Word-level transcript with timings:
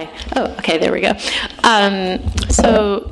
Hi. 0.00 0.08
Oh, 0.36 0.44
okay, 0.58 0.78
there 0.78 0.92
we 0.92 1.02
go. 1.02 1.12
Um, 1.62 2.20
so 2.48 3.10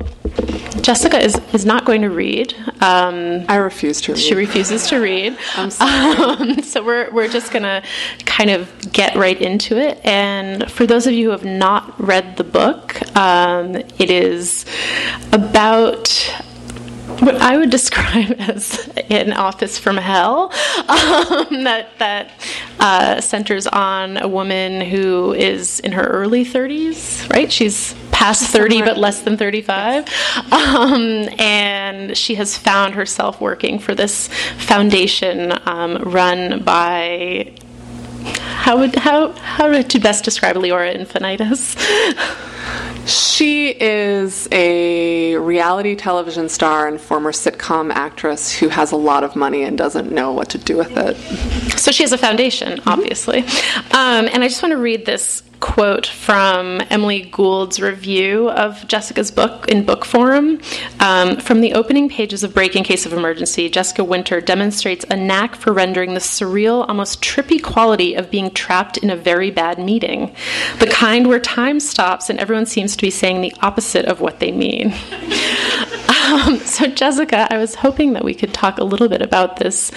Jessica 0.81 1.23
is, 1.23 1.35
is 1.53 1.63
not 1.63 1.85
going 1.85 2.01
to 2.01 2.09
read. 2.09 2.55
Um, 2.81 3.45
I 3.47 3.57
refuse 3.57 4.01
to 4.01 4.13
read. 4.13 4.21
She 4.21 4.33
refuses 4.33 4.87
to 4.87 4.99
read. 4.99 5.37
I'm 5.55 5.69
sorry. 5.69 5.89
Um, 6.19 6.63
so 6.63 6.83
we're, 6.83 7.11
we're 7.11 7.27
just 7.27 7.51
going 7.51 7.63
to 7.63 7.83
kind 8.25 8.49
of 8.49 8.91
get 8.91 9.15
right 9.15 9.39
into 9.39 9.77
it. 9.77 9.99
And 10.03 10.69
for 10.71 10.87
those 10.87 11.05
of 11.05 11.13
you 11.13 11.25
who 11.25 11.31
have 11.31 11.45
not 11.45 11.99
read 11.99 12.37
the 12.37 12.43
book, 12.43 12.99
um, 13.15 13.75
it 13.75 14.09
is 14.09 14.65
about 15.31 16.09
what 17.21 17.35
I 17.35 17.57
would 17.57 17.69
describe 17.69 18.35
as 18.39 18.89
an 19.09 19.33
office 19.33 19.77
from 19.77 19.97
hell 19.97 20.51
um, 20.87 21.63
that 21.63 21.89
that 21.99 22.31
uh, 22.79 23.21
centers 23.21 23.67
on 23.67 24.17
a 24.17 24.27
woman 24.27 24.81
who 24.81 25.33
is 25.33 25.79
in 25.81 25.91
her 25.91 26.03
early 26.03 26.45
30s, 26.45 27.29
right? 27.29 27.51
She's 27.51 27.93
past 28.11 28.51
30 28.51 28.81
but 28.81 28.97
less 28.97 29.21
than 29.21 29.37
35 29.37 30.05
um, 30.51 31.29
and 31.39 32.17
she 32.17 32.35
has 32.35 32.57
found 32.57 32.93
herself 32.93 33.39
working 33.39 33.79
for 33.79 33.95
this 33.95 34.27
foundation 34.57 35.53
um, 35.65 35.95
run 36.03 36.61
by 36.63 37.49
how 38.69 38.77
would 38.77 38.93
how 38.93 39.31
how 39.31 39.81
to 39.81 39.99
best 39.99 40.23
describe 40.23 40.55
Leora 40.55 40.95
Infinitas? 40.95 41.75
She 43.07 43.69
is 43.69 44.47
a 44.51 45.37
reality 45.37 45.95
television 45.95 46.49
star 46.49 46.87
and 46.87 47.01
former 47.01 47.31
sitcom 47.31 47.91
actress 47.91 48.55
who 48.55 48.67
has 48.67 48.91
a 48.91 48.95
lot 48.95 49.23
of 49.23 49.35
money 49.35 49.63
and 49.63 49.75
doesn't 49.75 50.11
know 50.11 50.31
what 50.31 50.49
to 50.49 50.59
do 50.59 50.77
with 50.77 50.95
it. 50.95 51.17
So 51.79 51.91
she 51.91 52.03
has 52.03 52.11
a 52.11 52.17
foundation, 52.19 52.79
obviously. 52.85 53.39
Um, 53.39 54.29
and 54.31 54.43
I 54.43 54.47
just 54.47 54.61
want 54.61 54.73
to 54.73 54.77
read 54.77 55.07
this 55.07 55.41
quote 55.59 56.07
from 56.07 56.81
Emily 56.89 57.21
Gould's 57.21 57.79
review 57.79 58.49
of 58.49 58.87
Jessica's 58.87 59.31
book 59.31 59.67
in 59.67 59.85
Bookforum. 59.85 60.61
Um, 61.01 61.37
from 61.37 61.61
the 61.61 61.73
opening 61.73 62.09
pages 62.09 62.43
of 62.43 62.53
Break 62.53 62.75
in 62.75 62.83
Case 62.83 63.05
of 63.05 63.13
Emergency, 63.13 63.69
Jessica 63.69 64.03
Winter 64.03 64.41
demonstrates 64.41 65.05
a 65.09 65.15
knack 65.15 65.55
for 65.55 65.73
rendering 65.73 66.13
the 66.13 66.19
surreal, 66.19 66.87
almost 66.87 67.21
trippy 67.21 67.61
quality 67.61 68.15
of 68.15 68.31
being 68.31 68.51
trapped 68.51 68.97
in 68.97 69.09
a 69.09 69.15
very 69.15 69.51
bad 69.51 69.79
meeting. 69.79 70.35
The 70.79 70.87
kind 70.87 71.27
where 71.27 71.39
time 71.39 71.79
stops 71.79 72.29
and 72.29 72.39
everyone 72.39 72.65
seems 72.65 72.95
to 72.95 73.01
be 73.01 73.11
saying 73.11 73.41
the 73.41 73.53
opposite 73.61 74.05
of 74.05 74.21
what 74.21 74.39
they 74.39 74.51
mean. 74.51 74.93
Um, 76.29 76.59
so, 76.59 76.85
Jessica, 76.85 77.51
I 77.51 77.57
was 77.57 77.73
hoping 77.73 78.13
that 78.13 78.23
we 78.23 78.35
could 78.35 78.53
talk 78.53 78.77
a 78.77 78.83
little 78.83 79.09
bit 79.09 79.23
about 79.23 79.57
this 79.57 79.91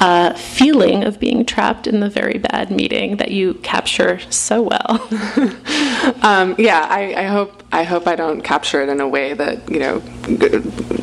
uh, 0.00 0.34
feeling 0.34 1.02
of 1.04 1.18
being 1.18 1.46
trapped 1.46 1.86
in 1.86 2.00
the 2.00 2.10
very 2.10 2.38
bad 2.38 2.70
meeting 2.70 3.16
that 3.16 3.30
you 3.30 3.54
capture 3.54 4.20
so 4.30 4.62
well. 4.62 5.08
um, 6.22 6.54
yeah, 6.58 6.86
I, 6.90 7.14
I, 7.16 7.24
hope 7.24 7.62
I 7.72 7.84
hope 7.84 8.06
I 8.06 8.16
don't 8.16 8.42
capture 8.42 8.82
it 8.82 8.88
in 8.88 9.00
a 9.00 9.08
way 9.08 9.32
that 9.34 9.68
you 9.70 9.78
know 9.78 10.02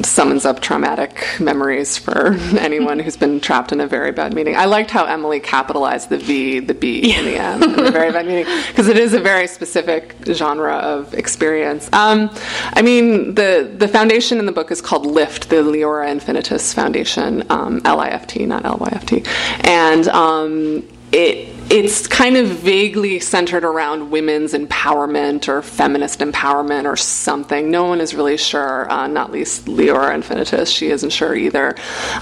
summons 0.04 0.46
up 0.46 0.62
traumatic 0.62 1.26
memories 1.40 1.98
for 1.98 2.34
anyone 2.60 3.00
who's 3.00 3.18
been 3.18 3.40
trapped 3.40 3.72
in 3.72 3.82
a 3.82 3.88
very 3.88 4.12
bad 4.12 4.34
meeting. 4.34 4.56
I 4.56 4.66
liked 4.66 4.92
how 4.92 5.06
Emily 5.06 5.40
capitalized 5.40 6.10
the 6.10 6.18
V, 6.18 6.60
the 6.60 6.74
B 6.74 7.10
yeah. 7.10 7.20
in 7.20 7.26
the 7.26 7.38
M 7.38 7.80
in 7.80 7.86
a 7.88 7.92
very 7.92 8.12
bad 8.12 8.28
meeting, 8.28 8.46
because 8.68 8.88
it 8.88 8.98
is 8.98 9.14
a 9.14 9.20
very 9.20 9.48
specific 9.48 10.16
genre 10.32 10.76
of 10.76 11.14
experience. 11.14 11.92
Um, 11.92 12.30
I 12.74 12.82
mean, 12.82 13.36
the 13.36 13.72
the 13.76 13.88
foundation 13.88 14.40
in 14.40 14.46
the 14.46 14.52
book 14.52 14.72
is 14.72 14.75
called 14.82 15.06
LIFT, 15.06 15.50
the 15.50 15.58
Leora 15.58 16.08
Infinitas 16.08 16.74
Foundation, 16.74 17.44
um, 17.50 17.82
L 17.86 18.00
I 18.00 18.10
F 18.10 18.28
T, 18.28 18.46
not 18.46 18.66
L 18.66 18.78
Y 18.80 18.90
F 18.92 19.06
T, 19.06 19.24
and 19.62 20.08
um, 20.10 20.88
it 21.12 21.55
it's 21.70 22.06
kind 22.06 22.38
of 22.38 22.48
vaguely 22.48 23.20
centered 23.20 23.64
around 23.64 24.12
women's 24.12 24.54
empowerment 24.54 25.48
or 25.48 25.64
feminist 25.64 26.20
empowerment 26.20 26.86
or 26.86 26.96
something. 26.96 27.72
No 27.72 27.86
one 27.86 28.02
is 28.02 28.14
really 28.14 28.38
sure, 28.38 28.90
uh, 28.92 29.08
not 29.08 29.32
least 29.32 29.66
Leora 29.66 30.16
Infinitas. 30.16 30.68
She 30.68 30.92
isn't 30.92 31.10
sure 31.10 31.36
either. 31.36 31.76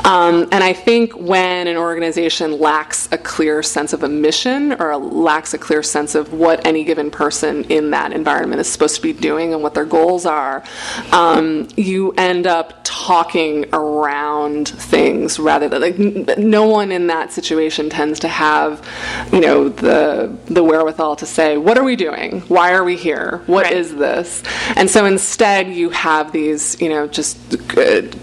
Um, 0.05 0.47
and 0.51 0.63
I 0.63 0.71
think 0.71 1.13
when 1.13 1.67
an 1.67 1.75
organization 1.75 2.57
lacks 2.57 3.09
a 3.11 3.17
clear 3.17 3.61
sense 3.61 3.91
of 3.91 4.03
a 4.03 4.07
mission 4.07 4.73
or 4.81 4.95
lacks 4.95 5.53
a 5.53 5.57
clear 5.57 5.83
sense 5.83 6.15
of 6.15 6.31
what 6.33 6.65
any 6.65 6.85
given 6.85 7.11
person 7.11 7.65
in 7.65 7.91
that 7.91 8.13
environment 8.13 8.61
is 8.61 8.67
supposed 8.67 8.95
to 8.95 9.01
be 9.01 9.11
doing 9.11 9.53
and 9.53 9.61
what 9.61 9.73
their 9.73 9.85
goals 9.85 10.25
are, 10.25 10.63
um, 11.11 11.67
you 11.75 12.11
end 12.13 12.47
up 12.47 12.79
talking 12.83 13.65
around 13.73 14.69
things 14.69 15.37
rather 15.37 15.67
than 15.67 15.81
like 15.81 16.37
no 16.37 16.65
one 16.65 16.91
in 16.91 17.07
that 17.07 17.33
situation 17.33 17.89
tends 17.89 18.19
to 18.19 18.27
have 18.29 18.81
you 19.33 19.41
know 19.41 19.67
the 19.67 20.37
the 20.45 20.63
wherewithal 20.63 21.15
to 21.15 21.25
say 21.25 21.57
what 21.57 21.77
are 21.77 21.83
we 21.83 21.95
doing? 21.95 22.41
Why 22.41 22.73
are 22.73 22.83
we 22.83 22.95
here? 22.95 23.41
What 23.47 23.65
right. 23.65 23.73
is 23.73 23.95
this? 23.95 24.43
And 24.75 24.89
so 24.89 25.05
instead 25.05 25.67
you 25.69 25.89
have 25.89 26.31
these 26.31 26.79
you 26.79 26.89
know 26.89 27.07
just 27.07 27.37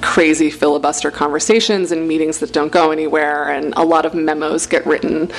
crazy 0.02 0.50
filibuster 0.50 1.10
conversations 1.10 1.90
and 1.90 2.06
meetings 2.06 2.38
that 2.38 2.52
don't 2.52 2.70
go 2.70 2.92
anywhere 2.92 3.50
and 3.50 3.74
a 3.76 3.82
lot 3.82 4.06
of 4.06 4.14
memos 4.14 4.66
get 4.66 4.86
written. 4.86 5.30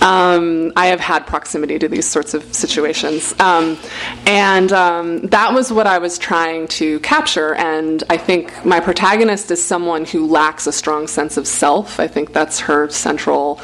Um, 0.00 0.72
I 0.74 0.86
have 0.86 0.98
had 0.98 1.26
proximity 1.26 1.78
to 1.78 1.88
these 1.88 2.08
sorts 2.08 2.34
of 2.34 2.42
situations. 2.52 3.38
Um, 3.38 3.78
and 4.26 4.72
um, 4.72 5.20
that 5.28 5.52
was 5.52 5.72
what 5.72 5.86
I 5.86 5.98
was 5.98 6.18
trying 6.18 6.66
to 6.68 6.98
capture 7.00 7.54
and 7.54 8.02
I 8.10 8.16
think 8.16 8.64
my 8.64 8.80
protagonist 8.80 9.50
is 9.50 9.64
someone 9.64 10.04
who 10.04 10.26
lacks 10.26 10.66
a 10.66 10.72
strong 10.72 11.06
sense 11.06 11.36
of 11.36 11.46
self. 11.46 12.00
I 12.00 12.08
think 12.08 12.32
that's 12.32 12.58
her 12.60 12.88
central 12.90 13.60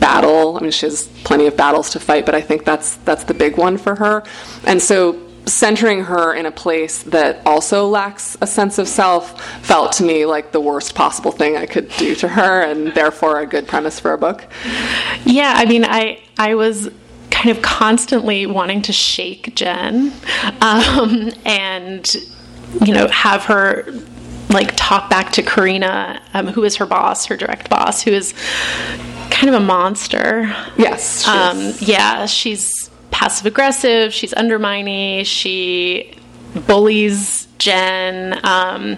battle. 0.00 0.56
I 0.56 0.60
mean 0.60 0.70
she 0.70 0.86
has 0.94 1.08
plenty 1.24 1.46
of 1.46 1.56
battles 1.56 1.90
to 1.90 2.00
fight, 2.00 2.26
but 2.26 2.34
I 2.34 2.40
think 2.40 2.64
that's 2.64 2.96
that's 2.98 3.24
the 3.24 3.34
big 3.34 3.56
one 3.56 3.76
for 3.76 3.94
her. 3.96 4.22
And 4.66 4.80
so 4.80 5.20
centering 5.46 6.04
her 6.04 6.34
in 6.34 6.46
a 6.46 6.50
place 6.50 7.02
that 7.02 7.40
also 7.46 7.86
lacks 7.86 8.36
a 8.40 8.46
sense 8.46 8.78
of 8.78 8.88
self 8.88 9.40
felt 9.62 9.92
to 9.92 10.02
me 10.02 10.24
like 10.24 10.52
the 10.52 10.60
worst 10.60 10.94
possible 10.94 11.32
thing 11.32 11.56
I 11.56 11.66
could 11.66 11.90
do 11.98 12.14
to 12.16 12.28
her 12.28 12.62
and 12.62 12.94
therefore 12.94 13.40
a 13.40 13.46
good 13.46 13.66
premise 13.66 14.00
for 14.00 14.12
a 14.12 14.18
book. 14.18 14.46
Yeah, 15.24 15.52
I 15.56 15.66
mean 15.66 15.84
I 15.84 16.22
I 16.38 16.54
was 16.54 16.90
kind 17.30 17.54
of 17.54 17.62
constantly 17.62 18.46
wanting 18.46 18.80
to 18.82 18.92
shake 18.92 19.54
Jen 19.54 20.12
um, 20.60 21.30
and 21.44 22.14
you 22.80 22.94
know 22.94 23.08
have 23.08 23.44
her 23.44 23.86
like 24.50 24.72
talk 24.76 25.10
back 25.10 25.32
to 25.32 25.42
Karina, 25.42 26.22
um, 26.32 26.46
who 26.46 26.62
is 26.64 26.76
her 26.76 26.86
boss, 26.86 27.26
her 27.26 27.36
direct 27.36 27.68
boss, 27.68 28.02
who 28.02 28.12
is 28.12 28.34
kind 29.34 29.54
of 29.54 29.60
a 29.60 29.64
monster. 29.64 30.54
Yes. 30.76 31.26
Um, 31.26 31.74
yeah, 31.80 32.26
she's 32.26 32.88
passive 33.10 33.46
aggressive. 33.46 34.14
She's 34.14 34.32
undermining. 34.32 35.24
She 35.24 36.14
bullies 36.66 37.48
Jen, 37.58 38.38
um, 38.44 38.96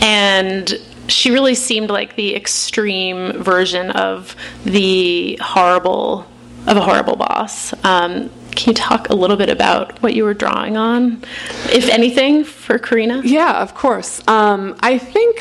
and 0.00 0.78
she 1.06 1.30
really 1.30 1.54
seemed 1.54 1.88
like 1.88 2.16
the 2.16 2.34
extreme 2.34 3.42
version 3.42 3.90
of 3.92 4.34
the 4.64 5.38
horrible 5.40 6.26
of 6.66 6.76
a 6.76 6.80
horrible 6.80 7.16
boss. 7.16 7.72
Um, 7.84 8.30
can 8.60 8.72
you 8.72 8.74
talk 8.74 9.08
a 9.08 9.14
little 9.14 9.38
bit 9.38 9.48
about 9.48 10.02
what 10.02 10.14
you 10.14 10.22
were 10.22 10.34
drawing 10.34 10.76
on, 10.76 11.22
if 11.72 11.88
anything, 11.88 12.44
for 12.44 12.78
Karina? 12.78 13.22
Yeah, 13.24 13.62
of 13.62 13.74
course. 13.74 14.26
Um, 14.28 14.76
I 14.80 14.98
think 14.98 15.38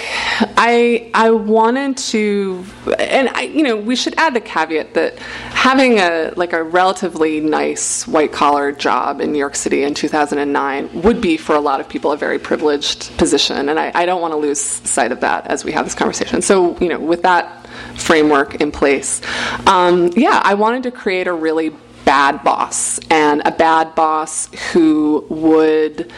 I 0.56 1.12
I 1.14 1.32
wanted 1.32 1.98
to, 1.98 2.64
and 2.98 3.28
I, 3.30 3.42
you 3.42 3.64
know, 3.64 3.76
we 3.76 3.98
should 3.98 4.18
add 4.18 4.34
the 4.34 4.40
caveat 4.40 4.94
that 4.94 5.20
having 5.20 6.00
a 6.00 6.32
like 6.38 6.54
a 6.54 6.64
relatively 6.64 7.42
nice 7.42 8.08
white 8.08 8.32
collar 8.32 8.72
job 8.72 9.20
in 9.20 9.34
New 9.34 9.40
York 9.40 9.56
City 9.56 9.84
in 9.84 9.94
2009 9.94 11.02
would 11.02 11.20
be 11.20 11.36
for 11.36 11.56
a 11.56 11.60
lot 11.60 11.82
of 11.82 11.90
people 11.90 12.14
a 12.14 12.18
very 12.18 12.40
privileged 12.40 13.18
position, 13.18 13.68
and 13.68 13.78
I, 13.78 13.92
I 13.94 14.06
don't 14.06 14.22
want 14.22 14.32
to 14.32 14.38
lose 14.38 14.62
sight 14.62 15.12
of 15.12 15.20
that 15.20 15.46
as 15.48 15.66
we 15.66 15.74
have 15.74 15.86
this 15.86 15.96
conversation. 15.96 16.42
So, 16.42 16.78
you 16.80 16.88
know, 16.88 17.00
with 17.00 17.24
that 17.24 17.68
framework 17.96 18.62
in 18.62 18.72
place, 18.72 19.22
um, 19.68 20.10
yeah, 20.16 20.42
I 20.42 20.54
wanted 20.54 20.84
to 20.84 20.92
create 20.92 21.28
a 21.28 21.34
really 21.34 21.76
bad 22.06 22.44
boss 22.44 23.00
and 23.10 23.42
a 23.46 23.52
bad 23.52 23.94
boss 23.96 24.48
who 24.72 25.26
would 25.30 26.12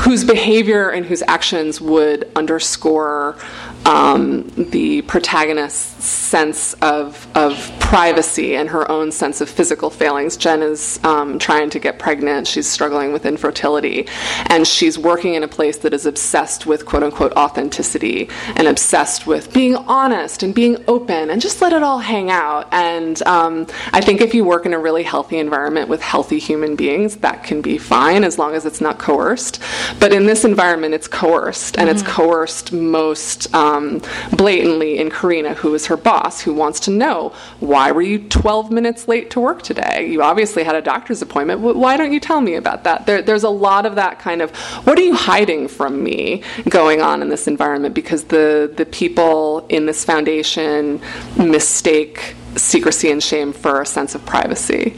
whose 0.00 0.24
behavior 0.24 0.90
and 0.90 1.04
whose 1.06 1.22
actions 1.28 1.80
would 1.80 2.30
underscore 2.36 3.36
um, 3.84 4.48
the 4.56 5.02
protagonist's 5.02 6.04
sense 6.04 6.74
of, 6.74 7.26
of 7.34 7.56
privacy 7.80 8.54
and 8.54 8.68
her 8.68 8.90
own 8.90 9.10
sense 9.10 9.40
of 9.40 9.48
physical 9.48 9.88
failings. 9.88 10.36
Jen 10.36 10.62
is 10.62 11.00
um, 11.04 11.38
trying 11.38 11.70
to 11.70 11.78
get 11.78 11.98
pregnant. 11.98 12.46
She's 12.46 12.66
struggling 12.66 13.12
with 13.12 13.24
infertility. 13.24 14.06
And 14.46 14.66
she's 14.66 14.98
working 14.98 15.34
in 15.34 15.42
a 15.42 15.48
place 15.48 15.78
that 15.78 15.94
is 15.94 16.04
obsessed 16.04 16.66
with 16.66 16.84
quote 16.84 17.02
unquote 17.02 17.32
authenticity 17.32 18.28
and 18.56 18.68
obsessed 18.68 19.26
with 19.26 19.52
being 19.52 19.76
honest 19.76 20.42
and 20.42 20.54
being 20.54 20.76
open 20.86 21.30
and 21.30 21.40
just 21.40 21.62
let 21.62 21.72
it 21.72 21.82
all 21.82 21.98
hang 21.98 22.30
out. 22.30 22.68
And 22.72 23.20
um, 23.22 23.66
I 23.92 24.00
think 24.00 24.20
if 24.20 24.34
you 24.34 24.44
work 24.44 24.66
in 24.66 24.74
a 24.74 24.78
really 24.78 25.02
healthy 25.02 25.38
environment 25.38 25.88
with 25.88 26.02
healthy 26.02 26.38
human 26.38 26.76
beings, 26.76 27.16
that 27.16 27.44
can 27.44 27.62
be 27.62 27.78
fine 27.78 28.22
as 28.24 28.38
long 28.38 28.54
as 28.54 28.66
it's 28.66 28.80
not 28.80 28.98
coerced. 28.98 29.62
But 29.98 30.12
in 30.12 30.26
this 30.26 30.44
environment, 30.44 30.94
it's 30.94 31.08
coerced, 31.08 31.78
and 31.78 31.88
mm-hmm. 31.88 31.98
it's 31.98 32.06
coerced 32.06 32.72
most. 32.72 33.52
Um, 33.54 33.67
um, 33.68 34.02
blatantly 34.36 34.98
in 34.98 35.10
Karina, 35.10 35.54
who 35.54 35.74
is 35.74 35.86
her 35.86 35.96
boss, 35.96 36.40
who 36.40 36.54
wants 36.54 36.80
to 36.80 36.90
know 36.90 37.32
why 37.60 37.92
were 37.92 38.02
you 38.02 38.18
12 38.18 38.70
minutes 38.70 39.08
late 39.08 39.30
to 39.30 39.40
work 39.40 39.62
today? 39.62 40.08
You 40.08 40.22
obviously 40.22 40.64
had 40.64 40.74
a 40.74 40.82
doctor's 40.82 41.22
appointment. 41.22 41.60
Why 41.60 41.96
don't 41.96 42.12
you 42.12 42.20
tell 42.20 42.40
me 42.40 42.54
about 42.54 42.84
that? 42.84 43.06
There, 43.06 43.22
there's 43.22 43.44
a 43.44 43.50
lot 43.50 43.86
of 43.86 43.94
that 43.96 44.18
kind 44.18 44.42
of 44.42 44.54
what 44.86 44.98
are 44.98 45.02
you 45.02 45.14
hiding 45.14 45.68
from 45.68 46.02
me 46.02 46.42
going 46.68 47.00
on 47.00 47.22
in 47.22 47.28
this 47.28 47.46
environment 47.46 47.94
because 47.94 48.24
the 48.24 48.72
the 48.76 48.86
people 48.86 49.66
in 49.68 49.86
this 49.86 50.04
foundation 50.04 51.00
mistake 51.36 52.34
secrecy 52.56 53.10
and 53.10 53.22
shame 53.22 53.52
for 53.52 53.82
a 53.82 53.86
sense 53.86 54.14
of 54.14 54.24
privacy. 54.24 54.94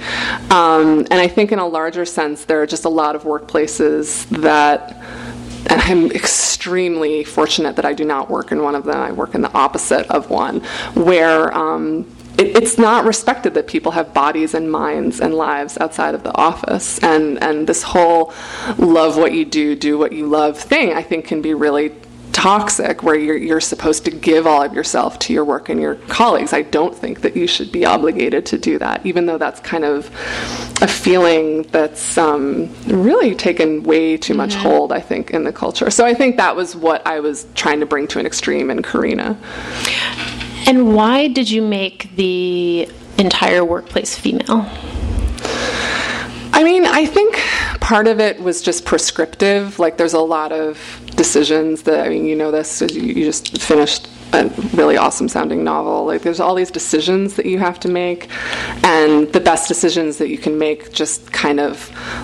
Um, 0.50 1.06
and 1.10 1.14
I 1.14 1.28
think, 1.28 1.52
in 1.52 1.58
a 1.58 1.66
larger 1.66 2.04
sense, 2.04 2.44
there 2.44 2.62
are 2.62 2.66
just 2.66 2.84
a 2.84 2.88
lot 2.88 3.16
of 3.16 3.24
workplaces 3.24 4.26
that 4.40 4.96
and 5.70 5.80
I'm 5.80 6.10
extremely 6.10 7.24
fortunate 7.24 7.76
that 7.76 7.84
I 7.84 7.92
do 7.92 8.04
not 8.04 8.28
work 8.28 8.52
in 8.52 8.62
one 8.62 8.74
of 8.74 8.84
them. 8.84 8.96
I 8.96 9.12
work 9.12 9.34
in 9.34 9.40
the 9.40 9.52
opposite 9.52 10.10
of 10.10 10.28
one, 10.28 10.60
where 10.94 11.56
um, 11.56 12.06
it, 12.36 12.56
it's 12.56 12.76
not 12.76 13.04
respected 13.04 13.54
that 13.54 13.68
people 13.68 13.92
have 13.92 14.12
bodies 14.12 14.54
and 14.54 14.70
minds 14.70 15.20
and 15.20 15.32
lives 15.34 15.78
outside 15.78 16.14
of 16.14 16.24
the 16.24 16.36
office. 16.36 16.98
And, 16.98 17.42
and 17.42 17.66
this 17.66 17.82
whole 17.82 18.32
love 18.78 19.16
what 19.16 19.32
you 19.32 19.44
do, 19.44 19.76
do 19.76 19.96
what 19.96 20.12
you 20.12 20.26
love 20.26 20.58
thing, 20.58 20.92
I 20.92 21.02
think, 21.02 21.26
can 21.26 21.40
be 21.40 21.54
really 21.54 21.92
toxic 22.40 23.02
where 23.02 23.16
you're, 23.16 23.36
you're 23.36 23.60
supposed 23.60 24.02
to 24.02 24.10
give 24.10 24.46
all 24.46 24.62
of 24.62 24.72
yourself 24.72 25.18
to 25.18 25.30
your 25.30 25.44
work 25.44 25.68
and 25.68 25.78
your 25.78 25.96
colleagues. 26.08 26.54
I 26.54 26.62
don't 26.62 26.96
think 26.96 27.20
that 27.20 27.36
you 27.36 27.46
should 27.46 27.70
be 27.70 27.84
obligated 27.84 28.46
to 28.46 28.56
do 28.56 28.78
that, 28.78 29.04
even 29.04 29.26
though 29.26 29.36
that's 29.36 29.60
kind 29.60 29.84
of 29.84 30.06
a 30.80 30.88
feeling 30.88 31.64
that's 31.64 32.16
um, 32.16 32.74
really 32.86 33.34
taken 33.34 33.82
way 33.82 34.16
too 34.16 34.32
much 34.32 34.52
mm-hmm. 34.52 34.62
hold, 34.62 34.90
I 34.90 35.00
think, 35.00 35.32
in 35.32 35.44
the 35.44 35.52
culture. 35.52 35.90
So 35.90 36.06
I 36.06 36.14
think 36.14 36.38
that 36.38 36.56
was 36.56 36.74
what 36.74 37.06
I 37.06 37.20
was 37.20 37.46
trying 37.54 37.80
to 37.80 37.86
bring 37.86 38.06
to 38.08 38.18
an 38.18 38.24
extreme 38.24 38.70
in 38.70 38.80
Karina. 38.80 39.36
And 40.66 40.94
why 40.94 41.28
did 41.28 41.50
you 41.50 41.60
make 41.60 42.16
the 42.16 42.88
entire 43.18 43.66
workplace 43.66 44.18
female? 44.18 44.66
I 46.52 46.64
mean, 46.64 46.86
I 46.86 47.04
think 47.04 47.36
part 47.80 48.06
of 48.06 48.18
it 48.18 48.40
was 48.40 48.62
just 48.62 48.86
prescriptive. 48.86 49.78
Like, 49.78 49.98
there's 49.98 50.14
a 50.14 50.20
lot 50.20 50.52
of 50.52 50.78
decisions 51.24 51.82
that, 51.82 52.06
I 52.06 52.08
mean, 52.08 52.24
you 52.24 52.34
know 52.34 52.50
this, 52.50 52.80
you 52.80 53.24
just 53.32 53.60
finished 53.60 54.08
a 54.32 54.48
really 54.72 54.96
awesome 54.96 55.28
sounding 55.28 55.62
novel. 55.62 56.06
Like, 56.06 56.22
there's 56.22 56.40
all 56.40 56.54
these 56.54 56.70
decisions 56.70 57.34
that 57.36 57.44
you 57.44 57.58
have 57.58 57.78
to 57.80 57.88
make, 57.88 58.30
and 58.84 59.30
the 59.34 59.40
best 59.40 59.68
decisions 59.68 60.16
that 60.16 60.30
you 60.30 60.38
can 60.38 60.56
make 60.58 60.94
just 60.94 61.30
kind 61.30 61.60
of 61.60 61.74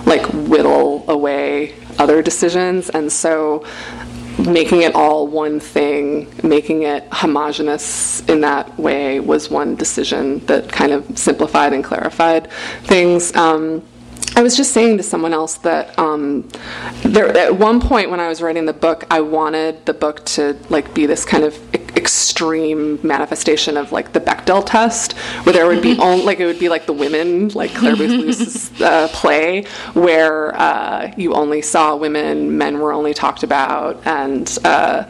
like 0.07 0.25
whittle 0.51 1.05
away 1.07 1.75
other 1.99 2.23
decisions. 2.23 2.89
And 2.89 3.11
so, 3.11 3.63
making 4.39 4.81
it 4.81 4.95
all 4.95 5.27
one 5.27 5.59
thing, 5.59 6.27
making 6.41 6.79
it 6.93 7.03
homogenous 7.11 8.21
in 8.27 8.41
that 8.41 8.65
way 8.79 9.19
was 9.19 9.51
one 9.51 9.75
decision 9.75 10.43
that 10.47 10.71
kind 10.71 10.91
of 10.91 11.19
simplified 11.19 11.71
and 11.71 11.83
clarified 11.83 12.49
things. 12.83 13.35
Um, 13.35 13.83
I 14.37 14.43
was 14.43 14.55
just 14.55 14.71
saying 14.71 14.97
to 14.97 15.03
someone 15.03 15.33
else 15.33 15.55
that 15.69 15.97
um, 15.97 16.47
there, 17.01 17.35
at 17.35 17.57
one 17.57 17.81
point 17.81 18.11
when 18.11 18.19
I 18.19 18.27
was 18.27 18.39
writing 18.39 18.65
the 18.65 18.73
book, 18.73 19.03
I 19.09 19.19
wanted 19.19 19.83
the 19.87 19.95
book 19.95 20.23
to 20.25 20.55
like 20.69 20.93
be 20.93 21.07
this 21.07 21.25
kind 21.25 21.43
of 21.43 21.57
extreme 21.73 22.99
manifestation 23.01 23.77
of 23.77 23.91
like 23.91 24.13
the 24.13 24.19
Bechdel 24.19 24.63
test, 24.63 25.13
where 25.43 25.53
there 25.53 25.65
would 25.65 25.81
be 25.81 25.93
mm-hmm. 25.93 26.01
only 26.01 26.23
like 26.23 26.39
it 26.39 26.45
would 26.45 26.59
be 26.59 26.69
like 26.69 26.85
the 26.85 26.93
women, 26.93 27.47
like 27.49 27.73
Clare 27.73 27.95
Boothe 27.95 28.11
Luce's 28.11 28.79
uh, 28.79 29.07
play, 29.07 29.63
where 29.93 30.55
uh, 30.55 31.11
you 31.17 31.33
only 31.33 31.63
saw 31.63 31.95
women, 31.95 32.59
men 32.59 32.77
were 32.77 32.93
only 32.93 33.15
talked 33.15 33.41
about, 33.41 34.05
and. 34.05 34.55
Uh, 34.63 35.05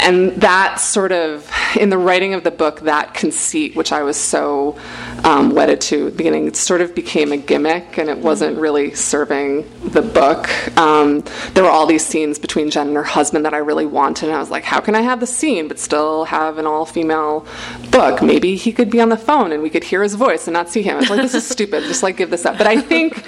and 0.00 0.32
that 0.40 0.76
sort 0.76 1.12
of 1.12 1.50
in 1.76 1.90
the 1.90 1.98
writing 1.98 2.34
of 2.34 2.44
the 2.44 2.50
book 2.50 2.80
that 2.80 3.14
conceit 3.14 3.74
which 3.76 3.92
i 3.92 4.02
was 4.02 4.16
so 4.16 4.76
um, 5.24 5.54
wedded 5.54 5.80
to 5.80 6.06
at 6.06 6.12
the 6.12 6.16
beginning 6.16 6.46
it 6.46 6.56
sort 6.56 6.80
of 6.80 6.94
became 6.94 7.32
a 7.32 7.36
gimmick 7.36 7.98
and 7.98 8.08
it 8.08 8.18
wasn't 8.18 8.56
really 8.56 8.94
serving 8.94 9.68
the 9.90 10.02
book. 10.02 10.48
Um, 10.78 11.22
there 11.52 11.64
were 11.64 11.70
all 11.70 11.86
these 11.86 12.04
scenes 12.04 12.38
between 12.38 12.70
jen 12.70 12.88
and 12.88 12.96
her 12.96 13.02
husband 13.02 13.44
that 13.44 13.54
i 13.54 13.58
really 13.58 13.86
wanted 13.86 14.28
and 14.28 14.36
i 14.36 14.40
was 14.40 14.50
like 14.50 14.64
how 14.64 14.80
can 14.80 14.94
i 14.94 15.00
have 15.02 15.20
the 15.20 15.26
scene 15.26 15.68
but 15.68 15.78
still 15.78 16.24
have 16.24 16.58
an 16.58 16.66
all-female 16.66 17.46
book? 17.90 18.22
Maybe 18.22 18.56
he 18.56 18.72
could 18.72 18.90
be 18.90 19.00
on 19.00 19.08
the 19.08 19.16
phone 19.16 19.52
and 19.52 19.62
we 19.62 19.70
could 19.70 19.84
hear 19.84 20.02
his 20.02 20.14
voice 20.14 20.46
and 20.46 20.54
not 20.54 20.68
see 20.68 20.82
him. 20.82 20.96
I 20.96 21.00
was 21.00 21.10
like 21.10 21.22
this 21.22 21.34
is 21.34 21.46
stupid. 21.56 21.84
Just 21.84 22.02
like 22.02 22.16
give 22.16 22.30
this 22.30 22.46
up. 22.46 22.56
But 22.58 22.66
i 22.66 22.80
think 22.80 23.22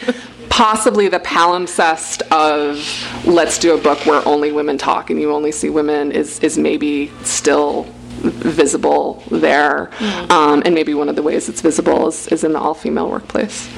possibly 0.52 1.08
the 1.08 1.18
palimpsest 1.20 2.20
of 2.30 3.26
let's 3.26 3.58
do 3.58 3.74
a 3.74 3.78
book 3.78 3.98
where 4.04 4.26
only 4.28 4.52
women 4.52 4.76
talk 4.76 5.08
and 5.08 5.18
you 5.18 5.32
only 5.32 5.50
see 5.50 5.70
women 5.70 6.12
is 6.12 6.38
is 6.40 6.58
maybe 6.62 7.10
still 7.22 7.86
visible 8.22 9.22
there. 9.30 9.90
Mm-hmm. 9.92 10.30
Um, 10.30 10.62
and 10.64 10.74
maybe 10.74 10.94
one 10.94 11.08
of 11.08 11.16
the 11.16 11.22
ways 11.22 11.48
it's 11.48 11.60
visible 11.60 12.08
is, 12.08 12.28
is 12.28 12.44
in 12.44 12.52
the 12.52 12.60
all 12.60 12.74
female 12.74 13.10
workplace. 13.10 13.68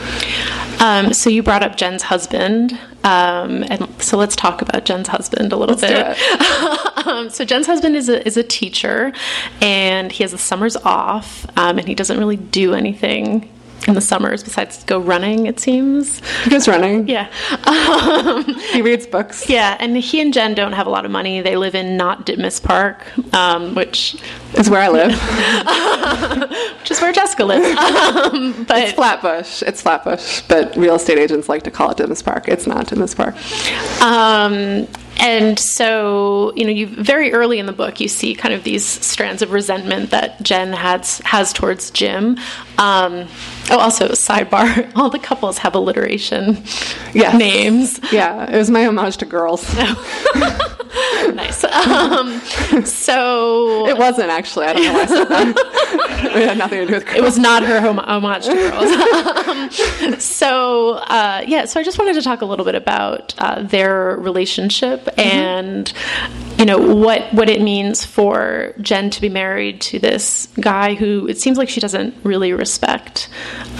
Um, 0.81 1.13
so 1.15 1.31
you 1.31 1.43
brought 1.43 1.63
up 1.63 1.77
Jen's 1.77 2.03
husband. 2.03 2.73
Um, 3.05 3.65
and 3.69 3.89
so 4.03 4.17
let's 4.17 4.37
talk 4.37 4.63
about 4.63 4.85
Jen's 4.85 5.09
husband 5.09 5.53
a 5.53 5.57
little 5.57 5.77
let's 5.77 6.17
bit. 6.17 6.81
Um, 7.05 7.29
so 7.29 7.45
Jen's 7.45 7.67
husband 7.67 7.97
is 7.97 8.09
a, 8.09 8.27
is 8.27 8.39
a 8.39 8.43
teacher 8.43 9.13
and 9.61 10.11
he 10.11 10.25
has 10.25 10.31
the 10.31 10.39
summers 10.39 10.75
off 10.75 11.47
um, 11.55 11.77
and 11.79 11.87
he 11.87 11.95
doesn't 11.95 12.19
really 12.19 12.39
do 12.39 12.73
anything 12.73 13.51
in 13.87 13.95
the 13.95 14.01
summers 14.01 14.43
besides 14.43 14.83
go 14.85 14.99
running 14.99 15.47
it 15.47 15.61
seems. 15.61 16.21
He 16.45 16.51
goes 16.51 16.69
running? 16.69 17.09
Yeah. 17.09 17.31
Um, 17.65 18.45
he 18.73 18.83
reads 18.83 19.07
books. 19.07 19.49
Yeah 19.49 19.77
and 19.81 19.97
he 19.97 20.21
and 20.21 20.33
jen 20.33 20.55
don't 20.55 20.73
have 20.73 20.87
a 20.87 20.91
lot 20.91 21.05
of 21.05 21.11
money. 21.11 21.41
They 21.41 21.57
live 21.57 21.75
in 21.75 21.97
not 21.97 22.27
ditmas 22.27 22.63
park 22.63 23.05
um, 23.35 23.75
which 23.75 24.17
is 24.55 24.71
where 24.71 24.81
i 24.81 24.89
live. 24.89 25.13
Which 26.81 26.91
is 26.91 27.01
where 27.01 27.13
jessica 27.13 27.45
lives. 27.45 27.65
Um, 28.15 28.65
but 28.69 28.79
it's 28.79 28.93
flatbush. 28.93 29.63
It's 29.63 29.83
flatbush 29.83 30.43
but 30.49 30.77
real 30.77 30.95
estate 30.95 31.19
agents 31.19 31.49
like 31.49 31.63
to 31.65 31.71
call 31.71 31.91
it 31.91 31.99
ditmas 31.99 32.25
park. 32.25 32.49
It's 32.49 32.67
not 32.67 32.87
ditmas 32.87 33.15
park. 33.17 33.35
Um, 34.03 34.87
and 35.19 35.59
so, 35.59 36.53
you 36.57 36.65
know, 36.65 36.71
you 36.71 36.87
very 36.87 37.33
early 37.33 37.59
in 37.59 37.67
the 37.67 37.73
book, 37.73 38.01
you 38.01 38.09
see 38.09 38.35
kind 38.35 38.55
of 38.55 38.65
these 38.65 38.85
strands 38.85 39.43
of 39.43 39.53
resentment 39.53 40.11
that 40.11 40.43
Jen 40.43 40.73
has 40.73 41.19
has 41.21 41.53
towards 41.53 41.91
Jim. 41.91 42.39
Um, 42.79 43.29
oh, 43.71 43.79
also 43.79 44.09
sidebar: 44.09 44.91
all 44.97 45.11
the 45.11 45.19
couples 45.19 45.59
have 45.59 45.75
alliteration 45.75 46.63
yes. 47.13 47.39
names. 47.39 48.01
Yeah, 48.13 48.51
it 48.51 48.57
was 48.57 48.71
my 48.71 48.87
homage 48.87 49.17
to 49.19 49.27
girls. 49.27 49.73
nice. 51.35 51.65
Um, 51.85 52.41
so 52.85 53.87
it 53.87 53.99
wasn't 53.99 54.31
actually. 54.31 54.67
I 54.67 54.73
don't 54.73 54.85
know 54.85 54.93
why 54.95 55.03
I 55.03 55.07
said 55.07 55.25
that. 55.25 55.71
it 56.37 56.49
had 56.49 56.59
nothing 56.59 56.81
to 56.81 56.87
do 56.87 56.94
with 56.94 57.05
girls. 57.05 57.17
It 57.17 57.23
was 57.23 57.38
not 57.38 57.62
her 57.62 57.81
hom- 57.81 57.99
homage 57.99 58.44
to 58.44 58.55
girls. 58.55 60.09
um, 60.12 60.19
so 60.21 60.93
uh, 60.94 61.44
yeah, 61.47 61.65
so 61.65 61.81
I 61.81 61.82
just 61.82 61.99
wanted 61.99 62.15
to 62.15 62.23
talk 62.23 62.43
a 62.43 62.44
little 62.44 62.65
bit 62.65 62.75
about 62.75 63.35
uh, 63.38 63.62
their 63.62 64.17
relationship 64.17 65.05
mm-hmm. 65.05 65.20
and 65.20 65.93
you 66.58 66.65
know 66.65 66.79
what 66.79 67.32
what 67.34 67.49
it 67.49 67.60
means 67.60 68.05
for 68.05 68.75
Jen 68.81 69.10
to 69.10 69.20
be 69.20 69.29
married 69.29 69.81
to 69.82 69.99
this 69.99 70.46
guy 70.60 70.94
who 70.94 71.27
it 71.29 71.39
seems 71.39 71.58
like 71.58 71.69
she 71.69 71.81
doesn't 71.81 72.15
really 72.25 72.53
respect. 72.53 73.29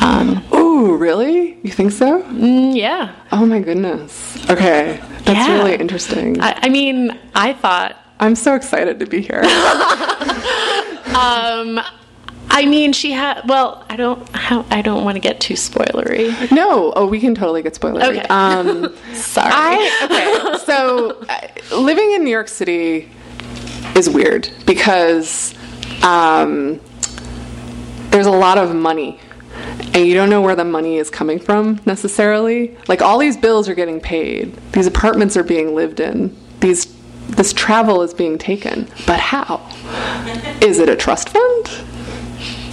Um, 0.01 0.45
oh, 0.53 0.93
really? 0.93 1.59
You 1.63 1.71
think 1.71 1.93
so? 1.93 2.23
Mm, 2.23 2.77
yeah. 2.77 3.15
Oh 3.33 3.47
my 3.47 3.61
goodness. 3.61 4.37
Okay, 4.51 5.01
that's 5.25 5.49
yeah. 5.49 5.57
really 5.57 5.75
interesting. 5.75 6.41
I, 6.41 6.59
I 6.63 6.69
mean, 6.69 7.19
I 7.35 7.53
thought 7.53 7.97
I'm 8.21 8.37
so 8.37 8.55
excited 8.55 8.99
to 9.01 9.07
be 9.07 9.21
here. 9.21 9.43
um, 11.15 11.81
I 12.51 12.67
mean, 12.67 12.93
she 12.93 13.13
had. 13.13 13.43
Well, 13.49 13.85
I 13.89 13.97
don't. 13.97 14.29
I 14.73 14.83
don't 14.83 15.05
want 15.05 15.17
to 15.17 15.21
get 15.21 15.41
too 15.41 15.55
spoilery. 15.55 16.51
No. 16.53 16.93
Oh, 16.95 17.07
we 17.07 17.21
can 17.21 17.35
totally 17.35 17.63
get 17.63 17.75
spoilery. 17.75 18.19
Okay. 18.19 18.27
Um, 18.29 18.95
Sorry. 19.15 19.51
I, 19.53 20.01
okay. 20.05 20.65
So, 20.65 21.25
uh, 21.29 21.77
living 21.77 22.13
in 22.13 22.25
New 22.25 22.31
York 22.31 22.49
City 22.49 23.11
is 23.97 24.09
weird 24.09 24.49
because 24.67 25.55
um, 26.03 26.81
there's 28.11 28.27
a 28.27 28.31
lot 28.31 28.59
of 28.59 28.75
money 28.75 29.21
and 29.95 30.07
you 30.07 30.15
don't 30.15 30.29
know 30.29 30.43
where 30.43 30.57
the 30.57 30.65
money 30.65 30.99
is 30.99 31.11
coming 31.11 31.39
from 31.39 31.81
necessarily. 31.87 32.77
Like 32.89 33.01
all 33.01 33.19
these 33.19 33.37
bills 33.37 33.69
are 33.69 33.75
getting 33.75 34.01
paid, 34.01 34.55
these 34.73 34.87
apartments 34.87 35.37
are 35.37 35.45
being 35.45 35.75
lived 35.75 36.01
in, 36.01 36.37
these 36.61 36.93
this 37.29 37.53
travel 37.53 38.03
is 38.03 38.13
being 38.13 38.37
taken. 38.37 38.89
But 39.07 39.19
how? 39.19 39.61
Is 40.61 40.79
it 40.79 40.89
a 40.89 40.97
trust 40.97 41.31
fund? 41.31 41.71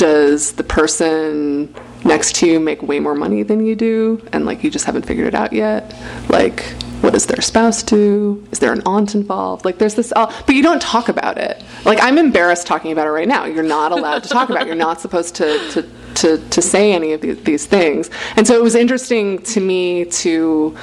Does 0.02 0.54
the 0.54 0.64
person 0.64 1.72
next 2.04 2.36
to 2.38 2.48
you 2.48 2.60
make 2.60 2.82
way 2.82 3.00
more 3.00 3.14
money 3.14 3.44
than 3.44 3.64
you 3.64 3.76
do 3.76 4.20
and 4.34 4.48
like 4.48 4.64
you 4.64 4.72
just 4.72 4.86
haven't 4.86 5.06
figured 5.06 5.28
it 5.28 5.36
out 5.36 5.54
yet? 5.54 5.94
Like 6.28 6.64
what 7.02 7.14
does 7.14 7.28
their 7.28 7.40
spouse 7.40 7.84
do? 7.84 8.44
Is 8.52 8.58
there 8.58 8.74
an 8.74 8.82
aunt 8.88 9.14
involved? 9.14 9.64
Like 9.64 9.78
there's 9.78 9.94
this, 9.94 10.12
uh, 10.16 10.26
but 10.48 10.56
you 10.56 10.64
don't 10.64 10.82
talk 10.82 11.08
about 11.08 11.38
it. 11.38 11.64
Like 11.86 12.00
I'm 12.02 12.18
embarrassed 12.18 12.66
talking 12.66 12.92
about 12.92 13.06
it 13.06 13.12
right 13.12 13.28
now. 13.28 13.46
You're 13.46 13.62
not 13.62 13.92
allowed 13.92 14.24
to 14.24 14.30
talk 14.30 14.50
about 14.50 14.64
it. 14.64 14.68
You're 14.70 14.76
not 14.76 15.02
supposed 15.02 15.36
to, 15.36 15.70
to 15.74 15.88
to, 16.16 16.38
to 16.50 16.62
say 16.62 16.94
any 16.94 17.14
of 17.14 17.22
these 17.22 17.66
things. 17.68 18.10
And 18.36 18.48
so 18.48 18.56
it 18.56 18.64
was 18.64 18.76
interesting 18.76 19.42
to 19.44 19.62
me 19.62 20.06
to 20.06 20.76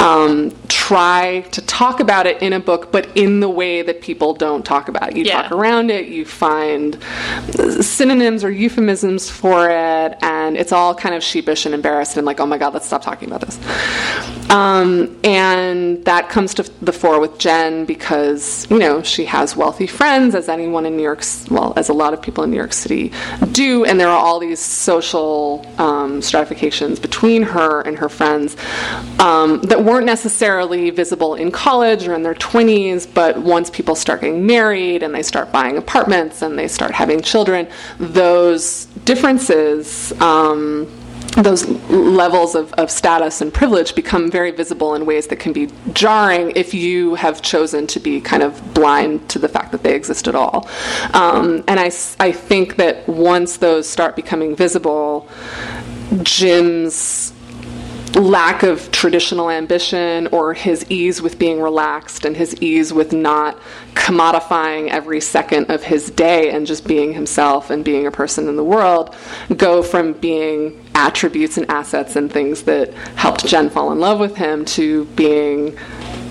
um, 0.00 0.52
try 0.68 1.40
to 1.52 1.60
talk 1.62 2.00
about 2.00 2.26
it 2.26 2.40
in 2.42 2.52
a 2.52 2.60
book, 2.60 2.92
but 2.92 3.08
in 3.16 3.40
the 3.40 3.48
way 3.48 3.82
that 3.82 4.00
people 4.00 4.32
don't 4.34 4.64
talk 4.64 4.88
about 4.88 5.10
it. 5.10 5.16
You 5.16 5.24
Yeah. 5.24 5.42
talk 5.42 5.52
around 5.52 5.90
it, 5.90 6.06
you 6.06 6.24
find 6.24 6.96
synonyms 7.80 8.44
or 8.44 8.50
euphemisms 8.50 9.28
for 9.28 9.68
it, 9.68 10.16
and 10.22 10.56
it's 10.56 10.72
all 10.72 10.94
kind 10.94 11.14
of 11.14 11.22
sheepish 11.22 11.66
and 11.66 11.74
embarrassed 11.74 12.16
and 12.16 12.24
like, 12.26 12.40
oh 12.40 12.46
my 12.46 12.58
god, 12.58 12.74
let's 12.74 12.86
stop 12.86 13.02
talking 13.02 13.28
about 13.28 13.40
this. 13.40 13.58
Um, 14.50 15.18
and 15.24 16.04
that 16.06 16.30
comes 16.30 16.54
to 16.54 16.62
the 16.80 16.92
fore 16.92 17.20
with 17.20 17.38
Jen 17.38 17.84
because, 17.84 18.66
you 18.70 18.78
know, 18.78 19.02
she 19.02 19.26
has 19.26 19.56
wealthy 19.56 19.86
friends, 19.86 20.34
as 20.34 20.48
anyone 20.48 20.86
in 20.86 20.96
New 20.96 21.02
York, 21.02 21.22
well, 21.50 21.74
as 21.76 21.88
a 21.88 21.92
lot 21.92 22.14
of 22.14 22.22
people 22.22 22.44
in 22.44 22.50
New 22.50 22.56
York 22.56 22.72
City 22.72 23.12
do, 23.52 23.84
and 23.84 24.00
there 24.00 24.08
are 24.08 24.18
all 24.18 24.38
these 24.38 24.60
social 24.60 25.66
um, 25.78 26.22
stratifications 26.22 26.98
between 26.98 27.42
her 27.42 27.82
and 27.82 27.98
her 27.98 28.08
friends 28.08 28.56
um, 29.18 29.60
that 29.62 29.82
weren't 29.88 30.06
necessarily 30.06 30.90
visible 30.90 31.34
in 31.34 31.50
college 31.50 32.06
or 32.06 32.14
in 32.14 32.22
their 32.22 32.34
20s, 32.34 33.12
but 33.12 33.38
once 33.38 33.70
people 33.70 33.94
start 33.94 34.20
getting 34.20 34.46
married 34.46 35.02
and 35.02 35.14
they 35.14 35.22
start 35.22 35.50
buying 35.50 35.78
apartments 35.78 36.42
and 36.42 36.58
they 36.58 36.68
start 36.68 36.92
having 36.92 37.22
children, 37.22 37.66
those 37.98 38.84
differences. 39.04 40.12
Um, 40.20 40.86
those 41.36 41.66
levels 41.88 42.54
of, 42.54 42.72
of 42.74 42.90
status 42.90 43.40
and 43.40 43.52
privilege 43.54 43.94
become 43.94 44.30
very 44.30 44.50
visible 44.50 44.94
in 44.94 45.06
ways 45.06 45.28
that 45.28 45.38
can 45.38 45.52
be 45.52 45.68
jarring 45.92 46.52
if 46.56 46.74
you 46.74 47.14
have 47.14 47.42
chosen 47.42 47.86
to 47.86 48.00
be 48.00 48.20
kind 48.20 48.42
of 48.42 48.74
blind 48.74 49.28
to 49.28 49.38
the 49.38 49.48
fact 49.48 49.70
that 49.70 49.82
they 49.82 49.94
exist 49.94 50.26
at 50.26 50.34
all. 50.34 50.68
Um, 51.14 51.62
and 51.68 51.78
I 51.78 51.90
think 52.32 52.76
that 52.76 53.06
once 53.08 53.58
those 53.58 53.88
start 53.88 54.16
becoming 54.16 54.56
visible, 54.56 55.28
Jim's 56.22 57.32
lack 58.16 58.62
of 58.62 58.90
traditional 58.90 59.50
ambition 59.50 60.26
or 60.28 60.54
his 60.54 60.84
ease 60.90 61.20
with 61.20 61.38
being 61.38 61.60
relaxed 61.60 62.24
and 62.24 62.36
his 62.36 62.54
ease 62.60 62.92
with 62.92 63.12
not 63.12 63.58
commodifying 63.94 64.88
every 64.88 65.20
second 65.20 65.70
of 65.70 65.82
his 65.82 66.10
day 66.10 66.50
and 66.50 66.66
just 66.66 66.86
being 66.86 67.12
himself 67.12 67.70
and 67.70 67.84
being 67.84 68.06
a 68.06 68.10
person 68.10 68.48
in 68.48 68.56
the 68.56 68.64
world 68.64 69.14
go 69.56 69.82
from 69.82 70.12
being 70.14 70.84
attributes 70.94 71.56
and 71.56 71.70
assets 71.70 72.16
and 72.16 72.32
things 72.32 72.62
that 72.62 72.92
helped 73.16 73.46
Jen 73.46 73.68
fall 73.70 73.92
in 73.92 74.00
love 74.00 74.18
with 74.18 74.36
him 74.36 74.64
to 74.64 75.04
being 75.06 75.76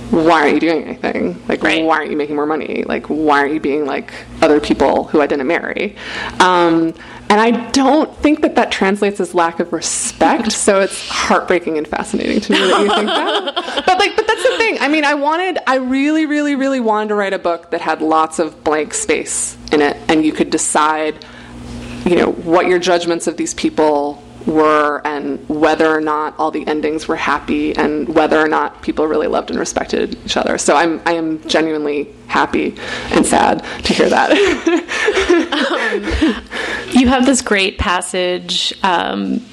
why 0.10 0.42
aren't 0.44 0.54
you 0.54 0.60
doing 0.62 0.84
anything? 0.86 1.42
Like, 1.50 1.62
Right. 1.62 1.84
why 1.84 1.98
aren't 1.98 2.12
you 2.12 2.16
making 2.18 2.38
more 2.38 2.46
money? 2.46 2.86
Like, 2.88 3.08
why 3.08 3.40
aren't 3.40 3.54
you 3.54 3.60
being 3.60 3.86
like 3.86 4.14
other 4.42 4.62
people 4.62 5.04
who 5.06 5.20
I 5.20 5.28
didn't 5.28 5.48
marry? 5.48 5.98
Um, 6.40 6.94
and 7.30 7.42
I 7.42 7.70
don't 7.72 8.16
think 8.18 8.42
that 8.42 8.56
that 8.56 8.72
translates 8.72 9.20
as 9.20 9.34
lack 9.34 9.60
of 9.60 9.74
respect. 9.74 10.52
so 10.52 10.80
it's 10.80 11.10
heartbreaking 11.10 11.78
and 11.78 11.88
fascinating 11.88 12.40
to 12.42 12.52
me 12.54 12.58
that 12.60 12.82
you 12.82 12.90
think 12.90 13.08
that. 13.08 13.84
But 13.88 14.00
like, 14.00 14.16
but 14.16 14.28
that's 14.28 14.44
the 14.44 14.58
thing. 14.58 14.78
I 14.80 14.88
mean, 14.88 15.06
I 15.06 15.14
wanted, 15.14 15.60
I 15.68 15.76
really, 15.76 16.26
really, 16.26 16.56
really 16.56 16.80
wanted 16.80 17.10
to 17.10 17.16
write 17.16 17.34
a 17.34 17.40
book 17.40 17.72
that 17.72 17.82
had 17.82 18.02
lots 18.02 18.40
of 18.40 18.64
blank 18.64 18.94
space 18.94 19.58
in 19.72 19.82
it, 19.82 19.98
and 20.10 20.26
you 20.26 20.32
could 20.32 20.50
decide, 20.50 21.26
you 22.06 22.16
know, 22.16 22.32
what 22.32 22.68
your 22.68 22.80
judgments 22.80 23.28
of 23.28 23.38
these 23.38 23.54
people 23.54 24.24
were 24.48 25.02
and 25.06 25.48
whether 25.50 25.88
or 25.94 26.00
not 26.00 26.34
all 26.40 26.50
the 26.50 26.66
endings 26.68 27.08
were 27.08 27.18
happy 27.18 27.76
and 27.76 28.08
whether 28.16 28.40
or 28.40 28.48
not 28.48 28.82
people 28.82 29.06
really 29.06 29.28
loved 29.28 29.50
and 29.52 29.60
respected 29.60 30.18
each 30.26 30.38
other. 30.38 30.58
So 30.58 30.76
I'm 30.76 31.02
I 31.06 31.14
am 31.14 31.46
genuinely 31.48 32.14
happy 32.28 32.76
and 33.12 33.26
sad 33.26 33.64
to 33.84 33.94
hear 33.94 34.10
that. 34.10 34.32
Um, 35.88 36.44
You 36.92 37.08
have 37.08 37.26
this 37.26 37.42
great 37.42 37.78
passage 37.78 38.74
um, 38.84 39.46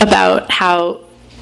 about 0.00 0.50
how 0.50 1.00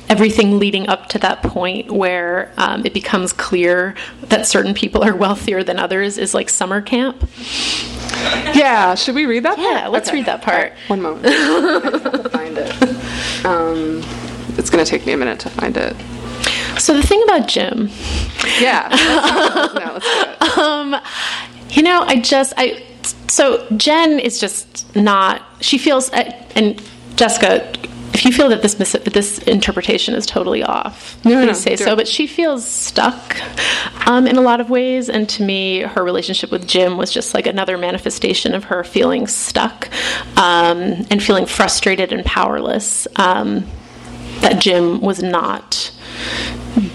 everything 0.09 0.59
leading 0.59 0.89
up 0.89 1.09
to 1.09 1.19
that 1.19 1.43
point 1.43 1.91
where 1.91 2.53
um, 2.57 2.85
it 2.85 2.93
becomes 2.95 3.33
clear 3.33 3.95
that 4.23 4.47
certain 4.47 4.75
people 4.75 5.03
are 5.03 5.15
wealthier 5.15 5.63
than 5.65 5.79
others 5.79 6.19
is 6.19 6.35
like 6.35 6.49
summer 6.49 6.81
camp. 6.81 7.29
yeah, 8.55 8.95
should 8.95 9.15
we 9.15 9.27
read 9.27 9.43
that? 9.45 9.59
Yeah, 9.59 9.81
part? 9.81 9.93
let's 9.93 10.13
read 10.13 10.27
that 10.27 10.43
part. 10.43 10.73
One 10.89 11.01
moment. 11.03 11.27
I 11.27 11.31
have 11.31 12.23
to 12.23 12.29
find 12.31 12.57
it. 12.59 13.45
Um, 13.45 14.03
it's 14.59 14.71
going 14.71 14.85
to 14.85 14.89
take 14.91 15.05
me 15.07 15.13
a 15.13 15.17
minute 15.17 15.41
to 15.41 15.51
find 15.51 15.77
it. 15.77 15.97
So 16.79 16.95
the 16.95 17.03
thing 17.03 17.23
about 17.25 17.49
Jim, 17.49 17.89
Yeah. 18.61 18.89
No, 19.75 19.93
let's 19.95 20.07
do 20.07 20.21
it. 20.53 20.59
um, 20.59 20.97
you 21.71 21.83
know, 21.83 22.03
I 22.03 22.21
just 22.21 22.53
I 22.57 22.83
so 23.35 23.67
Jen 23.77 24.21
is 24.21 24.39
just 24.39 24.95
not. 24.95 25.43
She 25.61 25.77
feels 25.77 26.09
and 26.11 26.81
Jessica. 27.17 27.69
If 28.13 28.25
you 28.25 28.31
feel 28.31 28.49
that 28.51 28.63
this 28.63 28.79
mis- 28.79 28.97
this 29.13 29.39
interpretation 29.39 30.15
is 30.15 30.25
totally 30.25 30.63
off, 30.63 31.19
No, 31.25 31.33
please 31.33 31.47
no, 31.47 31.53
say 31.53 31.75
do 31.75 31.83
so. 31.83 31.97
But 31.97 32.07
she 32.07 32.29
feels 32.29 32.65
stuck 32.65 33.37
um, 34.07 34.29
in 34.29 34.37
a 34.37 34.41
lot 34.41 34.61
of 34.61 34.71
ways, 34.71 35.09
and 35.09 35.29
to 35.31 35.43
me, 35.43 35.81
her 35.81 36.05
relationship 36.05 36.53
with 36.53 36.69
Jim 36.69 36.97
was 36.97 37.11
just 37.11 37.35
like 37.35 37.49
another 37.49 37.77
manifestation 37.77 38.55
of 38.55 38.63
her 38.65 38.85
feeling 38.85 39.27
stuck 39.27 39.89
um, 40.39 41.05
and 41.11 41.21
feeling 41.21 41.45
frustrated 41.45 42.13
and 42.13 42.25
powerless. 42.25 43.09
Um, 43.17 43.67
that 44.43 44.61
Jim 44.61 45.01
was 45.01 45.23
not 45.25 45.91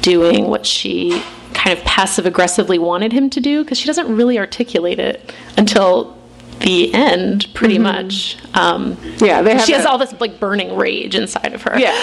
doing 0.01 0.47
what 0.47 0.65
she 0.65 1.21
kind 1.53 1.77
of 1.77 1.83
passive 1.83 2.25
aggressively 2.25 2.79
wanted 2.79 3.11
him 3.11 3.29
to 3.29 3.41
do 3.41 3.63
because 3.63 3.77
she 3.77 3.87
doesn't 3.87 4.15
really 4.15 4.39
articulate 4.39 4.99
it 4.99 5.33
until 5.57 6.18
the 6.61 6.93
end 6.93 7.47
pretty 7.53 7.77
much. 7.79 8.37
Um, 8.53 8.97
Yeah, 9.19 9.41
they 9.41 9.57
she 9.59 9.71
has 9.73 9.85
a- 9.85 9.89
all 9.89 9.97
this 9.97 10.13
like 10.19 10.39
burning 10.39 10.75
rage 10.75 11.15
inside 11.15 11.53
of 11.53 11.61
her. 11.63 11.79
Yeah 11.79 11.93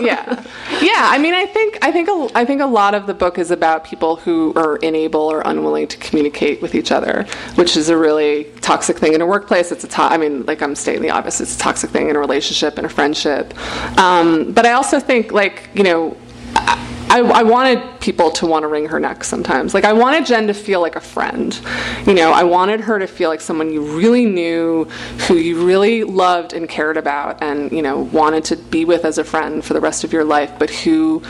yeah. 0.00 0.44
Yeah 0.82 1.08
i 1.14 1.18
mean 1.18 1.34
i 1.34 1.46
think 1.46 1.78
i 1.82 1.92
think 1.92 2.08
a, 2.08 2.28
i 2.34 2.44
think 2.44 2.60
a 2.60 2.66
lot 2.66 2.94
of 2.94 3.06
the 3.06 3.14
book 3.14 3.38
is 3.38 3.50
about 3.50 3.84
people 3.84 4.16
who 4.16 4.52
are 4.56 4.78
unable 4.82 5.20
or 5.20 5.42
unwilling 5.44 5.86
to 5.88 5.96
communicate 5.98 6.60
with 6.62 6.74
each 6.74 6.90
other 6.90 7.24
which 7.56 7.76
is 7.76 7.88
a 7.88 7.96
really 7.96 8.44
toxic 8.60 8.98
thing 8.98 9.12
in 9.14 9.20
a 9.20 9.26
workplace. 9.26 9.70
It's 9.72 9.84
a 9.84 9.88
to- 9.88 10.02
i 10.02 10.16
mean 10.16 10.44
like 10.46 10.62
i'm 10.62 10.74
stating 10.74 11.02
the 11.02 11.10
obvious 11.10 11.40
it's 11.40 11.54
a 11.54 11.58
toxic 11.58 11.90
thing 11.90 12.08
in 12.08 12.16
a 12.16 12.18
relationship 12.18 12.76
and 12.78 12.86
a 12.86 12.90
friendship. 12.90 13.54
Um, 13.98 14.52
but 14.52 14.64
i 14.66 14.72
also 14.72 14.98
think 15.00 15.32
like 15.32 15.68
you 15.74 15.84
know 15.84 16.16
I, 16.56 16.76
I 17.12 17.42
wanted 17.42 18.00
people 18.00 18.30
to 18.32 18.46
want 18.46 18.62
to 18.62 18.68
wring 18.68 18.86
her 18.86 19.00
neck 19.00 19.24
sometimes. 19.24 19.74
Like, 19.74 19.84
I 19.84 19.92
wanted 19.92 20.26
Jen 20.26 20.46
to 20.46 20.54
feel 20.54 20.80
like 20.80 20.96
a 20.96 21.00
friend. 21.00 21.58
You 22.06 22.14
know, 22.14 22.30
I 22.32 22.44
wanted 22.44 22.80
her 22.80 22.98
to 22.98 23.06
feel 23.06 23.28
like 23.28 23.40
someone 23.40 23.72
you 23.72 23.82
really 23.98 24.26
knew, 24.26 24.84
who 25.26 25.34
you 25.34 25.66
really 25.66 26.04
loved 26.04 26.52
and 26.52 26.68
cared 26.68 26.96
about, 26.96 27.42
and, 27.42 27.70
you 27.72 27.82
know, 27.82 27.98
wanted 27.98 28.44
to 28.44 28.56
be 28.56 28.84
with 28.84 29.04
as 29.04 29.18
a 29.18 29.24
friend 29.24 29.64
for 29.64 29.74
the 29.74 29.80
rest 29.80 30.04
of 30.04 30.12
your 30.12 30.24
life, 30.24 30.52
but 30.58 30.70
who 30.70 31.22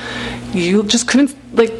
you 0.52 0.82
just 0.84 1.08
couldn't, 1.08 1.34
like, 1.56 1.72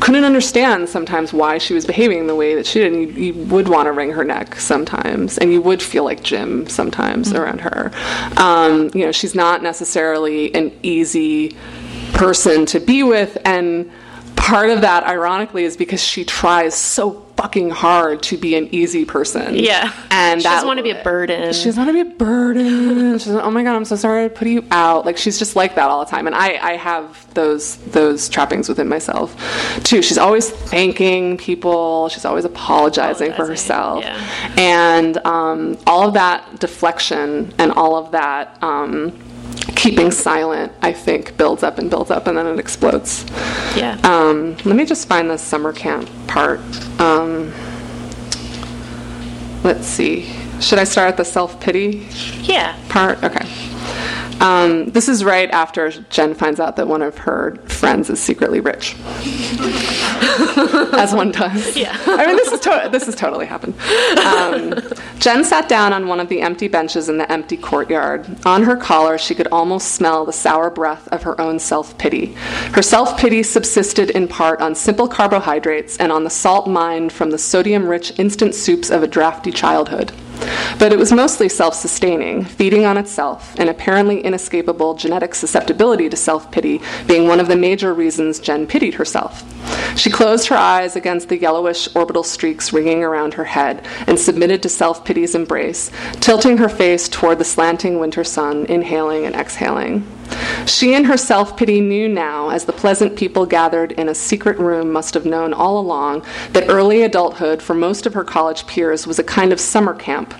couldn't 0.00 0.24
understand 0.24 0.88
sometimes 0.88 1.32
why 1.32 1.58
she 1.58 1.74
was 1.74 1.84
behaving 1.86 2.26
the 2.26 2.34
way 2.34 2.54
that 2.54 2.66
she 2.66 2.80
did. 2.80 2.92
And 2.92 3.02
you, 3.02 3.32
you 3.32 3.44
would 3.46 3.68
want 3.68 3.86
to 3.86 3.92
wring 3.92 4.10
her 4.10 4.24
neck 4.24 4.56
sometimes, 4.56 5.38
and 5.38 5.52
you 5.52 5.62
would 5.62 5.82
feel 5.82 6.04
like 6.04 6.22
Jim 6.22 6.68
sometimes 6.68 7.32
around 7.32 7.60
her. 7.60 7.90
Um, 8.36 8.90
you 8.94 9.04
know, 9.04 9.12
she's 9.12 9.34
not 9.34 9.62
necessarily 9.62 10.54
an 10.54 10.72
easy 10.82 11.56
person 12.14 12.66
to 12.66 12.80
be 12.80 13.02
with, 13.02 13.38
and 13.44 13.90
part 14.36 14.70
of 14.70 14.82
that, 14.82 15.04
ironically, 15.04 15.64
is 15.64 15.76
because 15.76 16.02
she 16.02 16.24
tries 16.24 16.74
so 16.74 17.24
fucking 17.36 17.70
hard 17.70 18.20
to 18.20 18.36
be 18.36 18.56
an 18.56 18.68
easy 18.74 19.04
person. 19.04 19.54
yeah 19.54 19.92
and 20.10 20.40
she 20.40 20.42
that 20.42 20.54
doesn't 20.54 20.66
want 20.66 20.78
to 20.78 20.82
be 20.82 20.90
a 20.90 21.04
burden 21.04 21.52
she 21.52 21.66
doesn't 21.66 21.86
want 21.86 21.96
to 21.96 22.04
be 22.04 22.10
a 22.10 22.14
burden. 22.16 23.18
She's 23.18 23.28
like, 23.28 23.44
oh 23.44 23.50
my 23.50 23.62
god, 23.62 23.76
I'm 23.76 23.84
so 23.84 23.96
sorry 23.96 24.28
to 24.28 24.34
put 24.34 24.48
you 24.48 24.64
out. 24.70 25.06
Like 25.06 25.16
she's 25.16 25.38
just 25.38 25.56
like 25.56 25.74
that 25.76 25.88
all 25.88 26.04
the 26.04 26.10
time, 26.10 26.26
and 26.26 26.34
I, 26.34 26.58
I 26.60 26.72
have 26.76 27.32
those 27.34 27.76
those 27.76 28.28
trappings 28.28 28.68
within 28.68 28.88
myself 28.88 29.36
too. 29.84 30.02
She's 30.02 30.18
always 30.18 30.50
thanking 30.50 31.36
people. 31.36 32.08
She's 32.08 32.24
always 32.24 32.44
apologizing, 32.44 33.32
for 33.34 33.46
herself, 33.46 34.02
yeah. 34.04 34.54
and 34.56 35.18
um, 35.18 35.78
all 35.86 36.08
of 36.08 36.14
that 36.14 36.60
deflection 36.60 37.52
and 37.58 37.72
all 37.72 37.96
of 37.96 38.12
that. 38.12 38.60
Um, 38.62 39.18
keeping 39.78 40.10
silent 40.10 40.72
i 40.82 40.92
think 40.92 41.36
builds 41.36 41.62
up 41.62 41.78
and 41.78 41.88
builds 41.90 42.10
up 42.10 42.26
and 42.26 42.36
then 42.36 42.46
it 42.46 42.58
explodes 42.58 43.24
yeah 43.76 43.98
um, 44.04 44.56
let 44.64 44.76
me 44.76 44.84
just 44.84 45.08
find 45.08 45.30
the 45.30 45.36
summer 45.36 45.72
camp 45.72 46.08
part. 46.28 46.60
Um, 47.00 47.52
let's 49.64 49.86
see. 49.86 50.32
Should 50.60 50.78
I 50.78 50.84
start 50.84 51.08
at 51.08 51.16
the 51.16 51.24
self 51.24 51.60
pity 51.60 52.06
yeah 52.42 52.76
part? 52.88 53.22
Okay. 53.24 53.46
Um, 54.40 54.86
this 54.90 55.08
is 55.08 55.24
right 55.24 55.50
after 55.50 55.90
Jen 55.90 56.34
finds 56.34 56.60
out 56.60 56.76
that 56.76 56.86
one 56.86 57.02
of 57.02 57.18
her 57.18 57.56
friends 57.66 58.08
is 58.08 58.20
secretly 58.20 58.60
rich, 58.60 58.94
as 60.94 61.12
one 61.14 61.32
does. 61.32 61.76
Yeah. 61.76 61.96
I 62.06 62.26
mean, 62.26 62.36
this 62.36 62.52
is 62.52 62.60
to- 62.60 62.88
this 62.92 63.06
has 63.06 63.14
totally 63.16 63.46
happened. 63.46 63.74
Um, 64.18 64.74
Jen 65.18 65.44
sat 65.44 65.68
down 65.68 65.92
on 65.92 66.06
one 66.06 66.20
of 66.20 66.28
the 66.28 66.40
empty 66.40 66.68
benches 66.68 67.08
in 67.08 67.18
the 67.18 67.30
empty 67.30 67.56
courtyard. 67.56 68.26
On 68.46 68.62
her 68.62 68.76
collar, 68.76 69.18
she 69.18 69.34
could 69.34 69.48
almost 69.48 69.92
smell 69.92 70.24
the 70.24 70.32
sour 70.32 70.70
breath 70.70 71.08
of 71.08 71.22
her 71.24 71.40
own 71.40 71.58
self 71.58 71.96
pity. 71.98 72.34
Her 72.72 72.82
self 72.82 73.18
pity 73.18 73.42
subsisted 73.42 74.10
in 74.10 74.28
part 74.28 74.60
on 74.60 74.74
simple 74.74 75.08
carbohydrates 75.08 75.96
and 75.98 76.12
on 76.12 76.22
the 76.24 76.30
salt 76.30 76.68
mined 76.68 77.12
from 77.12 77.30
the 77.30 77.38
sodium 77.38 77.88
rich 77.88 78.16
instant 78.18 78.54
soups 78.54 78.90
of 78.90 79.02
a 79.02 79.06
drafty 79.08 79.50
childhood. 79.50 80.12
But 80.78 80.92
it 80.92 80.98
was 80.98 81.12
mostly 81.12 81.48
self 81.48 81.74
sustaining, 81.74 82.44
feeding 82.44 82.84
on 82.84 82.96
itself, 82.96 83.58
an 83.58 83.68
apparently 83.68 84.20
inescapable 84.20 84.94
genetic 84.94 85.34
susceptibility 85.34 86.08
to 86.08 86.16
self 86.16 86.50
pity 86.50 86.80
being 87.06 87.26
one 87.26 87.40
of 87.40 87.48
the 87.48 87.56
major 87.56 87.92
reasons 87.94 88.38
Jen 88.38 88.66
pitied 88.66 88.94
herself. 88.94 89.44
She 89.96 90.10
closed 90.10 90.48
her 90.48 90.56
eyes 90.56 90.96
against 90.96 91.28
the 91.28 91.38
yellowish 91.38 91.88
orbital 91.94 92.22
streaks 92.22 92.72
ringing 92.72 93.02
around 93.02 93.34
her 93.34 93.44
head 93.44 93.84
and 94.06 94.18
submitted 94.18 94.62
to 94.62 94.68
self 94.68 95.04
pity's 95.04 95.34
embrace, 95.34 95.90
tilting 96.20 96.58
her 96.58 96.68
face 96.68 97.08
toward 97.08 97.38
the 97.38 97.44
slanting 97.44 97.98
winter 97.98 98.24
sun, 98.24 98.66
inhaling 98.66 99.26
and 99.26 99.34
exhaling. 99.34 100.06
She 100.66 100.94
and 100.94 101.06
her 101.06 101.16
self 101.16 101.56
pity 101.56 101.80
knew 101.80 102.08
now, 102.08 102.50
as 102.50 102.64
the 102.64 102.72
pleasant 102.72 103.16
people 103.16 103.46
gathered 103.46 103.92
in 103.92 104.08
a 104.08 104.14
secret 104.14 104.58
room 104.58 104.92
must 104.92 105.14
have 105.14 105.24
known 105.24 105.54
all 105.54 105.78
along, 105.78 106.24
that 106.52 106.68
early 106.68 107.02
adulthood 107.02 107.62
for 107.62 107.74
most 107.74 108.06
of 108.06 108.14
her 108.14 108.24
college 108.24 108.66
peers 108.66 109.06
was 109.06 109.18
a 109.18 109.24
kind 109.24 109.52
of 109.52 109.60
summer 109.60 109.94
camp, 109.94 110.34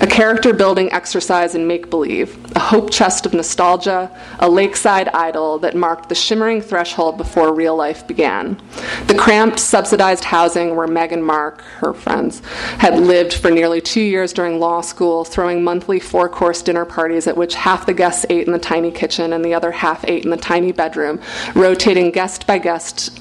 a 0.00 0.06
character 0.06 0.52
building 0.52 0.92
exercise 0.92 1.54
in 1.54 1.66
make 1.66 1.90
believe, 1.90 2.38
a 2.56 2.58
hope 2.58 2.90
chest 2.90 3.26
of 3.26 3.34
nostalgia, 3.34 4.10
a 4.38 4.48
lakeside 4.48 5.08
idyll 5.08 5.58
that 5.58 5.76
marked 5.76 6.08
the 6.08 6.14
shimmering 6.14 6.60
threshold 6.60 7.16
before 7.16 7.54
real 7.54 7.76
life 7.76 8.06
began. 8.06 8.60
The 9.06 9.14
cramped, 9.14 9.58
subsidized 9.58 10.24
housing 10.24 10.74
where 10.74 10.86
Meg 10.86 11.12
and 11.12 11.24
Mark, 11.24 11.60
her 11.80 11.92
friends, 11.92 12.40
had 12.78 12.98
lived 12.98 13.34
for 13.34 13.50
nearly 13.50 13.80
two 13.80 14.00
years 14.00 14.32
during 14.32 14.58
law 14.58 14.80
school, 14.80 15.24
throwing 15.24 15.62
monthly 15.62 16.00
four 16.00 16.28
course 16.28 16.62
dinner 16.62 16.84
parties 16.84 17.26
at 17.26 17.36
which 17.36 17.54
half 17.54 17.86
the 17.86 17.94
guests 17.94 18.24
ate 18.30 18.46
in 18.46 18.52
the 18.52 18.58
tiny 18.58 18.90
kitchen 18.90 19.32
and 19.36 19.44
the 19.44 19.54
other 19.54 19.70
half 19.70 20.04
ate 20.08 20.24
in 20.24 20.30
the 20.30 20.36
tiny 20.36 20.72
bedroom, 20.72 21.20
rotating 21.54 22.10
guest 22.10 22.46
by 22.46 22.58
guest 22.58 23.20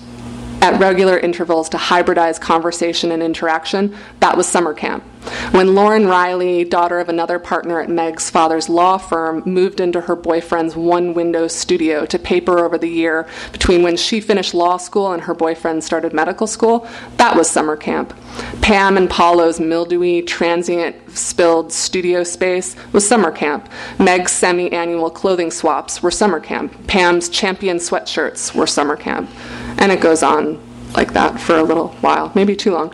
at 0.61 0.79
regular 0.79 1.19
intervals 1.19 1.69
to 1.69 1.77
hybridize 1.77 2.41
conversation 2.41 3.11
and 3.11 3.21
interaction, 3.21 3.95
that 4.19 4.35
was 4.35 4.47
summer 4.47 4.73
camp. 4.73 5.03
When 5.51 5.75
Lauren 5.75 6.07
Riley, 6.07 6.63
daughter 6.63 6.99
of 6.99 7.09
another 7.09 7.39
partner 7.39 7.79
at 7.79 7.89
Meg's 7.89 8.29
father's 8.29 8.69
law 8.69 8.97
firm, 8.97 9.43
moved 9.45 9.79
into 9.79 10.01
her 10.01 10.15
boyfriend's 10.15 10.75
one 10.75 11.13
window 11.13 11.47
studio 11.47 12.05
to 12.05 12.19
paper 12.19 12.59
over 12.59 12.77
the 12.77 12.89
year 12.89 13.27
between 13.51 13.83
when 13.83 13.97
she 13.97 14.21
finished 14.21 14.53
law 14.53 14.77
school 14.77 15.11
and 15.11 15.23
her 15.23 15.33
boyfriend 15.33 15.83
started 15.83 16.13
medical 16.13 16.47
school, 16.47 16.87
that 17.17 17.35
was 17.35 17.49
summer 17.49 17.75
camp. 17.75 18.13
Pam 18.61 18.97
and 18.97 19.09
Paolo's 19.09 19.59
mildewy, 19.59 20.21
transient, 20.21 20.95
spilled 21.17 21.71
studio 21.71 22.23
space 22.23 22.75
was 22.91 23.07
summer 23.07 23.31
camp. 23.31 23.69
Meg's 23.99 24.31
semi 24.31 24.71
annual 24.71 25.09
clothing 25.09 25.51
swaps 25.51 26.03
were 26.03 26.11
summer 26.11 26.39
camp. 26.39 26.87
Pam's 26.87 27.29
champion 27.29 27.77
sweatshirts 27.77 28.53
were 28.53 28.67
summer 28.67 28.95
camp. 28.95 29.29
And 29.77 29.91
it 29.91 30.01
goes 30.01 30.23
on 30.23 30.59
like 30.95 31.13
that 31.13 31.39
for 31.39 31.57
a 31.57 31.63
little 31.63 31.89
while, 32.01 32.31
maybe 32.35 32.55
too 32.55 32.71
long. 32.71 32.93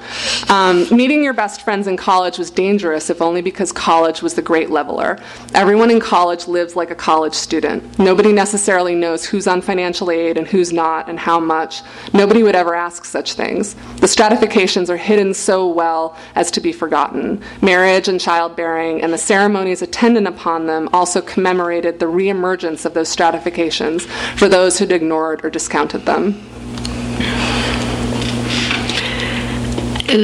Um, 0.50 0.88
meeting 0.96 1.24
your 1.24 1.34
best 1.34 1.62
friends 1.62 1.88
in 1.88 1.98
college 1.98 2.38
was 2.38 2.52
dangerous, 2.52 3.10
if 3.10 3.22
only 3.22 3.42
because 3.42 3.72
college 3.72 4.22
was 4.22 4.34
the 4.34 4.42
great 4.42 4.70
leveler. 4.70 5.20
Everyone 5.54 5.92
in 5.92 6.00
college 6.00 6.48
lives 6.48 6.76
like 6.76 6.92
a 6.92 6.96
college 6.96 7.34
student. 7.34 8.00
Nobody 8.00 8.32
necessarily 8.32 8.96
knows 8.96 9.26
who's 9.26 9.48
on 9.48 9.62
financial 9.62 10.12
aid 10.12 10.38
and 10.38 10.48
who's 10.48 10.74
not 10.74 11.10
and 11.10 11.20
how 11.20 11.40
much. 11.40 11.82
Nobody 12.14 12.44
would 12.44 12.56
ever 12.56 12.76
ask 12.76 13.06
such 13.06 13.34
things. 13.34 13.76
The 13.98 14.08
stratifications 14.08 14.90
are 14.90 14.98
hidden 14.98 15.34
so 15.34 15.68
well 15.68 16.16
as 16.36 16.52
to 16.52 16.62
be 16.62 16.72
forgotten. 16.72 17.42
Marriage 17.62 18.08
and 18.08 18.20
childbearing 18.20 19.02
and 19.02 19.14
the 19.14 19.18
ceremonies 19.18 19.82
attendant 19.82 20.28
upon 20.28 20.68
them 20.68 20.90
also 20.94 21.22
commemorated 21.22 22.00
the 22.00 22.06
reemergence 22.06 22.86
of 22.86 22.94
those 22.94 23.10
stratifications 23.10 24.06
for 24.36 24.48
those 24.48 24.80
who'd 24.80 24.92
ignored 24.92 25.44
or 25.44 25.50
discounted 25.50 26.06
them. 26.06 26.51
So 30.12 30.18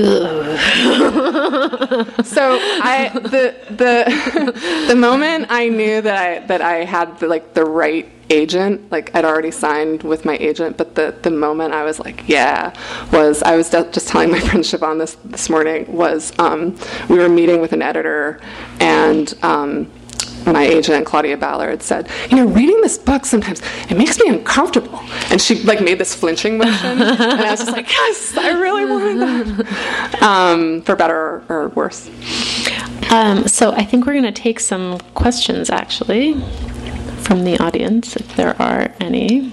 I 2.81 3.09
the 3.13 3.55
the 3.69 4.85
the 4.89 4.95
moment 4.95 5.47
I 5.49 5.69
knew 5.69 6.01
that 6.01 6.17
I 6.17 6.39
that 6.47 6.61
I 6.61 6.83
had 6.83 7.17
the, 7.19 7.27
like 7.27 7.53
the 7.53 7.63
right 7.63 8.09
agent 8.29 8.91
like 8.91 9.15
I'd 9.15 9.23
already 9.23 9.51
signed 9.51 10.03
with 10.03 10.25
my 10.25 10.35
agent 10.37 10.75
but 10.77 10.95
the 10.95 11.15
the 11.21 11.31
moment 11.31 11.73
I 11.73 11.85
was 11.85 11.99
like 11.99 12.27
yeah 12.27 12.73
was 13.13 13.41
I 13.43 13.55
was 13.55 13.69
just 13.69 14.09
telling 14.09 14.29
my 14.29 14.39
friend 14.47 14.63
Siobhan 14.63 14.99
this 14.99 15.15
this 15.23 15.49
morning 15.49 15.89
was 15.91 16.37
um, 16.37 16.77
we 17.09 17.17
were 17.17 17.29
meeting 17.29 17.61
with 17.61 17.71
an 17.71 17.81
editor 17.81 18.41
and 18.81 19.33
um, 19.41 19.89
my 20.53 20.63
agent 20.65 21.05
Claudia 21.05 21.37
Ballard 21.37 21.81
said, 21.83 22.09
"You 22.29 22.37
know, 22.37 22.47
reading 22.47 22.81
this 22.81 22.97
book 22.97 23.25
sometimes 23.25 23.61
it 23.89 23.97
makes 23.97 24.19
me 24.19 24.29
uncomfortable." 24.29 24.99
And 25.29 25.41
she 25.41 25.61
like 25.63 25.81
made 25.81 25.99
this 25.99 26.15
flinching 26.15 26.57
motion, 26.57 27.01
and 27.01 27.41
I 27.41 27.51
was 27.51 27.59
just 27.59 27.71
like, 27.71 27.89
"Yes, 27.91 28.37
I 28.37 28.49
really 28.51 28.85
wanted 28.85 29.17
that." 29.19 30.21
Um, 30.21 30.81
for 30.81 30.95
better 30.95 31.43
or 31.49 31.69
worse. 31.69 32.09
Um, 33.09 33.47
so 33.47 33.71
I 33.71 33.83
think 33.83 34.05
we're 34.05 34.13
going 34.13 34.23
to 34.23 34.31
take 34.31 34.59
some 34.59 34.99
questions 35.13 35.69
actually 35.69 36.33
from 37.19 37.43
the 37.43 37.57
audience, 37.59 38.15
if 38.15 38.35
there 38.35 38.59
are 38.61 38.93
any. 38.99 39.51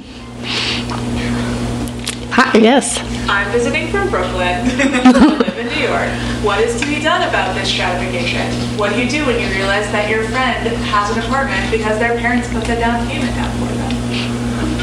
Hi. 2.37 2.59
Yes. 2.59 2.99
I'm 3.31 3.49
visiting 3.53 3.93
from 3.93 4.11
Brooklyn. 4.11 4.35
I 4.43 5.37
live 5.39 5.57
in 5.57 5.69
New 5.69 5.87
York. 5.87 6.11
What 6.43 6.59
is 6.59 6.81
to 6.81 6.87
be 6.89 7.01
done 7.01 7.23
about 7.29 7.55
this 7.55 7.71
stratification? 7.71 8.51
What 8.77 8.93
do 8.93 9.01
you 9.01 9.09
do 9.09 9.25
when 9.25 9.39
you 9.39 9.47
realize 9.55 9.87
that 9.93 10.11
your 10.11 10.25
friend 10.25 10.67
has 10.67 11.17
an 11.17 11.23
apartment 11.23 11.71
because 11.71 11.97
their 12.01 12.19
parents 12.19 12.49
put 12.49 12.65
the 12.65 12.75
down 12.75 13.07
payment 13.07 13.33
down 13.37 13.57
for 13.61 13.67
them? 13.73 13.93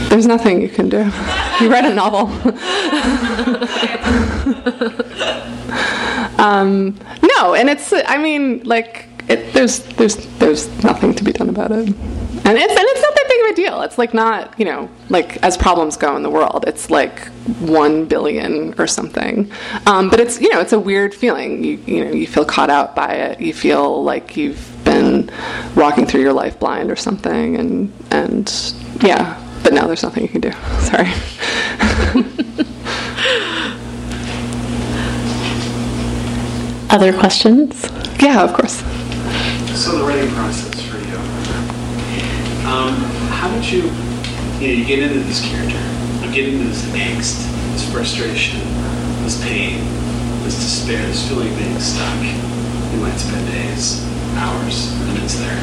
There's 0.07 0.27
nothing 0.27 0.61
you 0.61 0.69
can 0.69 0.87
do. 0.87 1.11
You 1.59 1.69
read 1.69 1.83
a 1.83 1.93
novel. 1.93 2.27
um, 6.39 6.97
no, 7.37 7.53
and 7.53 7.69
it's. 7.69 7.91
I 7.91 8.17
mean, 8.17 8.63
like, 8.63 9.09
it, 9.27 9.51
there's 9.51 9.79
there's 9.97 10.15
there's 10.37 10.69
nothing 10.85 11.13
to 11.15 11.23
be 11.25 11.33
done 11.33 11.49
about 11.49 11.73
it. 11.73 11.93
And 12.43 12.57
it's 12.57 12.71
and 12.71 12.79
it's 12.81 13.01
not 13.01 13.15
that 13.15 13.25
big 13.29 13.41
of 13.41 13.51
a 13.51 13.55
deal. 13.55 13.81
It's 13.83 13.97
like 13.97 14.13
not 14.13 14.59
you 14.59 14.65
know 14.65 14.89
like 15.09 15.37
as 15.43 15.57
problems 15.57 15.95
go 15.95 16.15
in 16.15 16.23
the 16.23 16.29
world, 16.29 16.65
it's 16.67 16.89
like 16.89 17.27
one 17.59 18.05
billion 18.05 18.73
or 18.79 18.87
something. 18.87 19.51
Um, 19.85 20.09
but 20.09 20.19
it's 20.19 20.41
you 20.41 20.49
know 20.49 20.59
it's 20.59 20.73
a 20.73 20.79
weird 20.79 21.13
feeling. 21.13 21.63
You 21.63 21.77
you 21.85 22.03
know 22.05 22.11
you 22.11 22.27
feel 22.27 22.45
caught 22.45 22.69
out 22.69 22.95
by 22.95 23.13
it. 23.13 23.39
You 23.39 23.53
feel 23.53 24.03
like 24.03 24.35
you've 24.37 24.71
been 24.83 25.29
walking 25.75 26.05
through 26.05 26.21
your 26.21 26.33
life 26.33 26.59
blind 26.59 26.89
or 26.89 26.95
something. 26.95 27.55
And 27.57 27.93
and 28.09 28.73
yeah, 29.01 29.39
but 29.63 29.73
now 29.73 29.85
there's 29.85 30.03
nothing 30.03 30.23
you 30.23 30.29
can 30.29 30.41
do. 30.41 30.51
Sorry. 30.79 31.11
Other 36.89 37.13
questions? 37.13 37.89
Yeah, 38.19 38.43
of 38.43 38.53
course. 38.53 38.79
So 39.79 39.97
the 39.97 40.03
writing 40.05 40.29
process 40.31 40.70
um, 42.65 42.93
how 43.33 43.49
did 43.49 43.65
you, 43.69 43.83
you 44.59 44.67
know, 44.67 44.73
you 44.73 44.85
get 44.85 44.99
into 44.99 45.19
this 45.19 45.41
character, 45.41 45.79
you 46.25 46.31
get 46.31 46.47
into 46.47 46.65
this 46.65 46.83
angst, 46.93 47.41
this 47.73 47.91
frustration, 47.91 48.59
this 49.23 49.41
pain, 49.43 49.79
this 50.43 50.55
despair, 50.55 51.01
this 51.07 51.27
feeling 51.27 51.49
of 51.51 51.57
being 51.57 51.79
stuck. 51.79 52.21
You 52.93 52.99
might 52.99 53.17
spend 53.17 53.47
days, 53.47 54.03
hours, 54.35 54.93
minutes 55.07 55.35
there. 55.39 55.57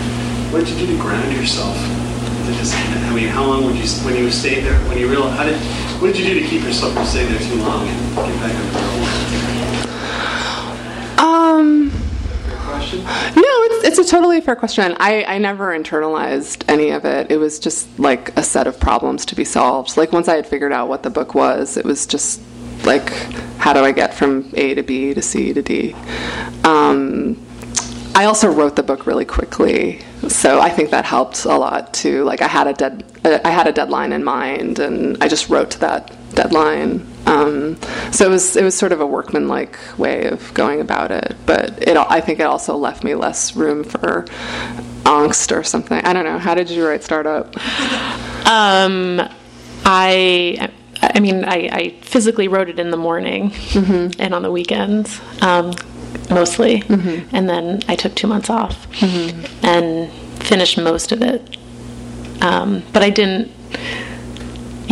What 0.50 0.64
did 0.64 0.70
you 0.70 0.86
do 0.86 0.96
to 0.96 1.02
ground 1.02 1.32
yourself? 1.32 1.76
To 1.76 2.52
just, 2.54 2.74
I 2.74 3.14
mean, 3.14 3.28
how 3.28 3.44
long 3.44 3.64
would 3.66 3.76
you, 3.76 3.86
when 4.04 4.16
you 4.16 4.30
stayed 4.30 4.64
there, 4.64 4.78
when 4.88 4.98
you 4.98 5.08
realized, 5.08 5.36
how 5.36 5.44
did, 5.44 5.60
what 6.00 6.08
did 6.14 6.18
you 6.18 6.34
do 6.34 6.40
to 6.40 6.46
keep 6.46 6.62
yourself 6.62 6.94
from 6.94 7.04
staying 7.04 7.28
there 7.30 7.40
too 7.46 7.56
long 7.56 7.86
and 7.86 8.16
get 8.16 8.40
back 8.40 8.54
on 8.54 8.66
the 8.72 8.78
road? 8.80 9.38
Um, 11.18 11.77
question? 12.88 13.04
No, 13.04 13.42
it's 13.44 13.98
it's 13.98 14.08
a 14.08 14.10
totally 14.10 14.40
fair 14.40 14.56
question. 14.56 14.96
I, 14.98 15.24
I 15.24 15.38
never 15.38 15.76
internalized 15.78 16.64
any 16.68 16.90
of 16.90 17.04
it. 17.04 17.30
It 17.30 17.36
was 17.36 17.58
just 17.58 17.98
like 17.98 18.36
a 18.36 18.42
set 18.42 18.66
of 18.66 18.78
problems 18.80 19.24
to 19.26 19.34
be 19.34 19.44
solved. 19.44 19.96
Like 19.96 20.12
once 20.12 20.28
I 20.28 20.36
had 20.36 20.46
figured 20.46 20.72
out 20.72 20.88
what 20.88 21.02
the 21.02 21.10
book 21.10 21.34
was, 21.34 21.76
it 21.76 21.84
was 21.84 22.06
just 22.06 22.40
like 22.84 23.10
how 23.58 23.72
do 23.72 23.80
I 23.80 23.92
get 23.92 24.14
from 24.14 24.52
A 24.56 24.74
to 24.74 24.82
B 24.82 25.14
to 25.14 25.22
C 25.22 25.52
to 25.52 25.62
D. 25.62 25.94
Um, 26.64 27.44
I 28.14 28.24
also 28.24 28.50
wrote 28.50 28.74
the 28.76 28.82
book 28.82 29.06
really 29.06 29.24
quickly, 29.24 30.00
so 30.28 30.60
I 30.60 30.70
think 30.70 30.90
that 30.90 31.04
helped 31.04 31.44
a 31.44 31.56
lot 31.56 31.94
too. 31.94 32.24
Like 32.24 32.42
I 32.42 32.48
had 32.48 32.66
a 32.66 32.72
dead, 32.72 33.04
I 33.24 33.50
had 33.50 33.68
a 33.68 33.72
deadline 33.72 34.12
in 34.12 34.24
mind, 34.24 34.78
and 34.78 35.22
I 35.22 35.28
just 35.28 35.48
wrote 35.48 35.70
to 35.72 35.80
that 35.80 36.12
deadline. 36.34 37.06
Um, 37.28 37.78
so 38.10 38.26
it 38.26 38.30
was 38.30 38.56
it 38.56 38.64
was 38.64 38.74
sort 38.74 38.92
of 38.92 39.00
a 39.00 39.06
workmanlike 39.06 39.78
way 39.98 40.26
of 40.26 40.52
going 40.54 40.80
about 40.80 41.10
it, 41.10 41.36
but 41.44 41.82
it 41.86 41.96
I 41.96 42.20
think 42.20 42.40
it 42.40 42.44
also 42.44 42.76
left 42.76 43.04
me 43.04 43.14
less 43.14 43.54
room 43.54 43.84
for 43.84 44.24
angst 45.04 45.54
or 45.54 45.62
something. 45.62 46.02
I 46.04 46.12
don't 46.12 46.24
know. 46.24 46.38
How 46.38 46.54
did 46.54 46.70
you 46.70 46.86
write 46.86 47.04
Startup? 47.04 47.54
Um, 48.46 49.20
I 49.84 50.70
I 51.02 51.20
mean, 51.20 51.44
I, 51.44 51.68
I, 51.70 51.94
physically 52.00 52.48
wrote 52.48 52.68
it 52.68 52.78
in 52.78 52.90
the 52.90 52.96
morning 52.96 53.50
mm-hmm. 53.50 54.20
and 54.20 54.34
on 54.34 54.42
the 54.42 54.50
weekends. 54.50 55.20
Um, 55.42 55.72
mostly, 56.30 56.82
and 56.88 57.48
then 57.48 57.80
I 57.88 57.94
took 57.94 58.14
two 58.14 58.26
months 58.26 58.50
off 58.50 58.86
and 59.62 60.12
finished 60.42 60.78
most 60.78 61.12
of 61.12 61.22
it. 61.22 61.56
Um, 62.40 62.82
but 62.92 63.02
I 63.02 63.10
didn't. 63.10 63.52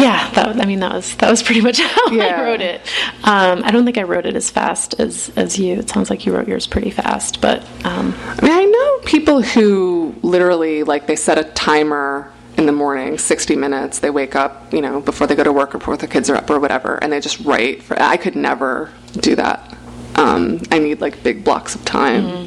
Yeah, 0.07 0.31
that, 0.35 0.61
I 0.61 0.67
mean 0.67 0.79
that 0.81 0.93
was 0.93 1.17
that 1.17 1.29
was 1.31 1.43
pretty 1.43 1.61
much 1.61 1.81
how 1.95 2.13
Yeah. 2.13 2.41
I 2.41 2.45
wrote 2.45 2.61
it. 2.61 2.81
Um, 3.25 3.63
I 3.65 3.73
don't 3.73 3.85
think 3.85 3.99
I 3.99 4.05
wrote 4.05 4.25
it 4.25 4.37
as 4.37 4.51
fast 4.51 4.95
as 5.01 5.33
as 5.35 5.59
you. 5.59 5.75
It 5.81 5.89
sounds 5.89 6.11
like 6.11 6.25
you 6.27 6.33
wrote 6.35 6.47
yours 6.47 6.67
pretty 6.69 6.91
fast, 6.91 7.41
but 7.41 7.63
um, 7.85 8.15
I 8.25 8.39
mean, 8.43 8.53
I 8.53 8.65
know 8.65 8.99
people 9.05 9.43
who 9.43 10.15
literally 10.23 10.85
like 10.85 11.09
they 11.09 11.17
set 11.17 11.39
a 11.39 11.45
timer 11.45 12.31
in 12.57 12.67
the 12.67 12.73
morning, 12.73 13.19
60 13.19 13.55
minutes. 13.57 13.99
They 13.99 14.09
wake 14.11 14.35
up, 14.37 14.73
you 14.73 14.81
know, 14.81 15.01
before 15.01 15.27
they 15.27 15.35
go 15.35 15.43
to 15.45 15.53
work 15.53 15.75
or 15.75 15.79
before 15.79 15.97
the 15.97 16.07
kids 16.07 16.31
are 16.31 16.37
up 16.37 16.49
or 16.49 16.61
whatever, 16.61 16.97
and 17.03 17.13
they 17.13 17.21
just 17.21 17.41
write. 17.41 17.83
For, 17.83 18.01
I 18.01 18.17
could 18.17 18.37
never 18.37 18.93
do 19.15 19.35
that. 19.37 19.77
Um, 20.15 20.63
I 20.71 20.79
need 20.79 21.01
like 21.03 21.23
big 21.23 21.45
blocks 21.45 21.75
of 21.75 21.85
time 21.85 22.47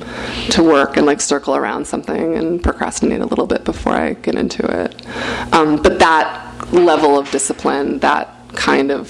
to 0.51 0.63
work 0.63 0.97
and 0.97 1.05
like 1.05 1.21
circle 1.21 1.55
around 1.55 1.85
something 1.85 2.35
and 2.35 2.63
procrastinate 2.63 3.21
a 3.21 3.25
little 3.27 3.45
bit 3.45 3.63
before 3.65 3.93
I 3.93 4.13
get 4.13 4.33
into 4.35 4.65
it. 4.65 5.05
Um, 5.53 5.79
but 5.81 5.99
that 5.99 6.48
level 6.71 7.17
of 7.17 7.29
discipline, 7.31 7.99
that 7.99 8.33
kind 8.53 8.91
of 8.91 9.07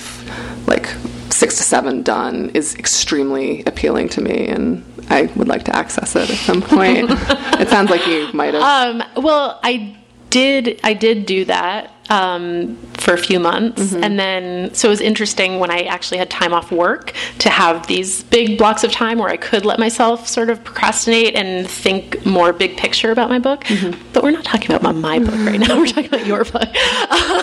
like 0.67 0.87
six 1.31 1.57
to 1.57 1.63
seven 1.63 2.03
done 2.03 2.49
is 2.53 2.75
extremely 2.75 3.63
appealing 3.65 4.09
to 4.09 4.21
me 4.21 4.47
and 4.47 4.83
I 5.09 5.23
would 5.35 5.47
like 5.47 5.63
to 5.65 5.75
access 5.75 6.15
it 6.15 6.29
at 6.29 6.37
some 6.37 6.61
point. 6.61 7.07
it 7.59 7.69
sounds 7.69 7.89
like 7.89 8.05
you 8.05 8.29
might 8.33 8.53
have. 8.53 8.63
Um, 8.63 9.23
well, 9.23 9.59
I 9.63 9.97
did. 10.29 10.79
I 10.83 10.93
did 10.93 11.25
do 11.25 11.45
that 11.45 11.91
um, 12.09 12.75
for 12.93 13.13
a 13.13 13.17
few 13.17 13.39
months, 13.39 13.81
Mm-hmm. 13.81 14.03
and 14.03 14.19
then 14.19 14.73
so 14.73 14.87
it 14.87 14.91
was 14.91 15.01
interesting 15.01 15.59
when 15.59 15.69
I 15.71 15.81
actually 15.83 16.17
had 16.17 16.29
time 16.29 16.53
off 16.53 16.71
work 16.71 17.13
to 17.39 17.49
have 17.49 17.87
these 17.87 18.23
big 18.23 18.57
blocks 18.57 18.83
of 18.83 18.91
time 18.91 19.19
where 19.19 19.29
I 19.29 19.37
could 19.37 19.65
let 19.65 19.79
myself 19.79 20.27
sort 20.27 20.49
of 20.49 20.63
procrastinate 20.63 21.35
and 21.35 21.69
think 21.69 22.25
more 22.25 22.51
big 22.53 22.77
picture 22.77 23.11
about 23.11 23.29
my 23.29 23.39
book. 23.39 23.63
Mm-hmm. 23.65 23.99
But 24.13 24.23
we're 24.23 24.31
not 24.31 24.43
talking 24.45 24.75
about 24.75 24.95
my 24.95 25.19
book 25.19 25.35
right 25.35 25.59
now. 25.59 25.77
We're 25.77 25.87
talking 25.87 26.07
about 26.07 26.25
your 26.25 26.43
book. 26.45 26.69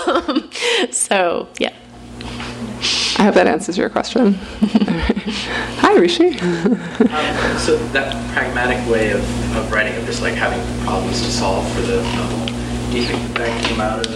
Um, 0.07 0.51
so 0.91 1.49
yeah. 1.59 1.73
I 3.19 3.25
hope 3.25 3.35
that 3.35 3.47
answers 3.47 3.77
your 3.79 3.89
question. 3.89 4.35
Hi, 5.81 5.95
Rishi. 5.95 6.39
Um, 6.39 6.79
so 7.59 7.77
that 7.93 8.13
pragmatic 8.35 8.87
way 8.91 9.11
of, 9.13 9.23
of 9.57 9.73
writing, 9.73 9.95
of 9.97 10.05
just 10.05 10.23
like 10.23 10.35
having 10.35 10.61
problems 10.85 11.23
to 11.23 11.31
solve 11.31 11.67
for 11.73 11.81
the 11.83 12.03
novel, 12.03 12.47
do 12.91 12.99
you 12.99 13.05
think 13.05 13.37
that 13.39 13.65
came 13.65 13.81
out 13.81 14.07
of 14.07 14.13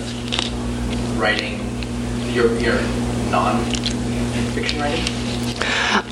writing 1.21 1.61
your 2.33 2.57
your 2.59 2.81
non-fiction 3.31 4.81
writing? 4.81 5.05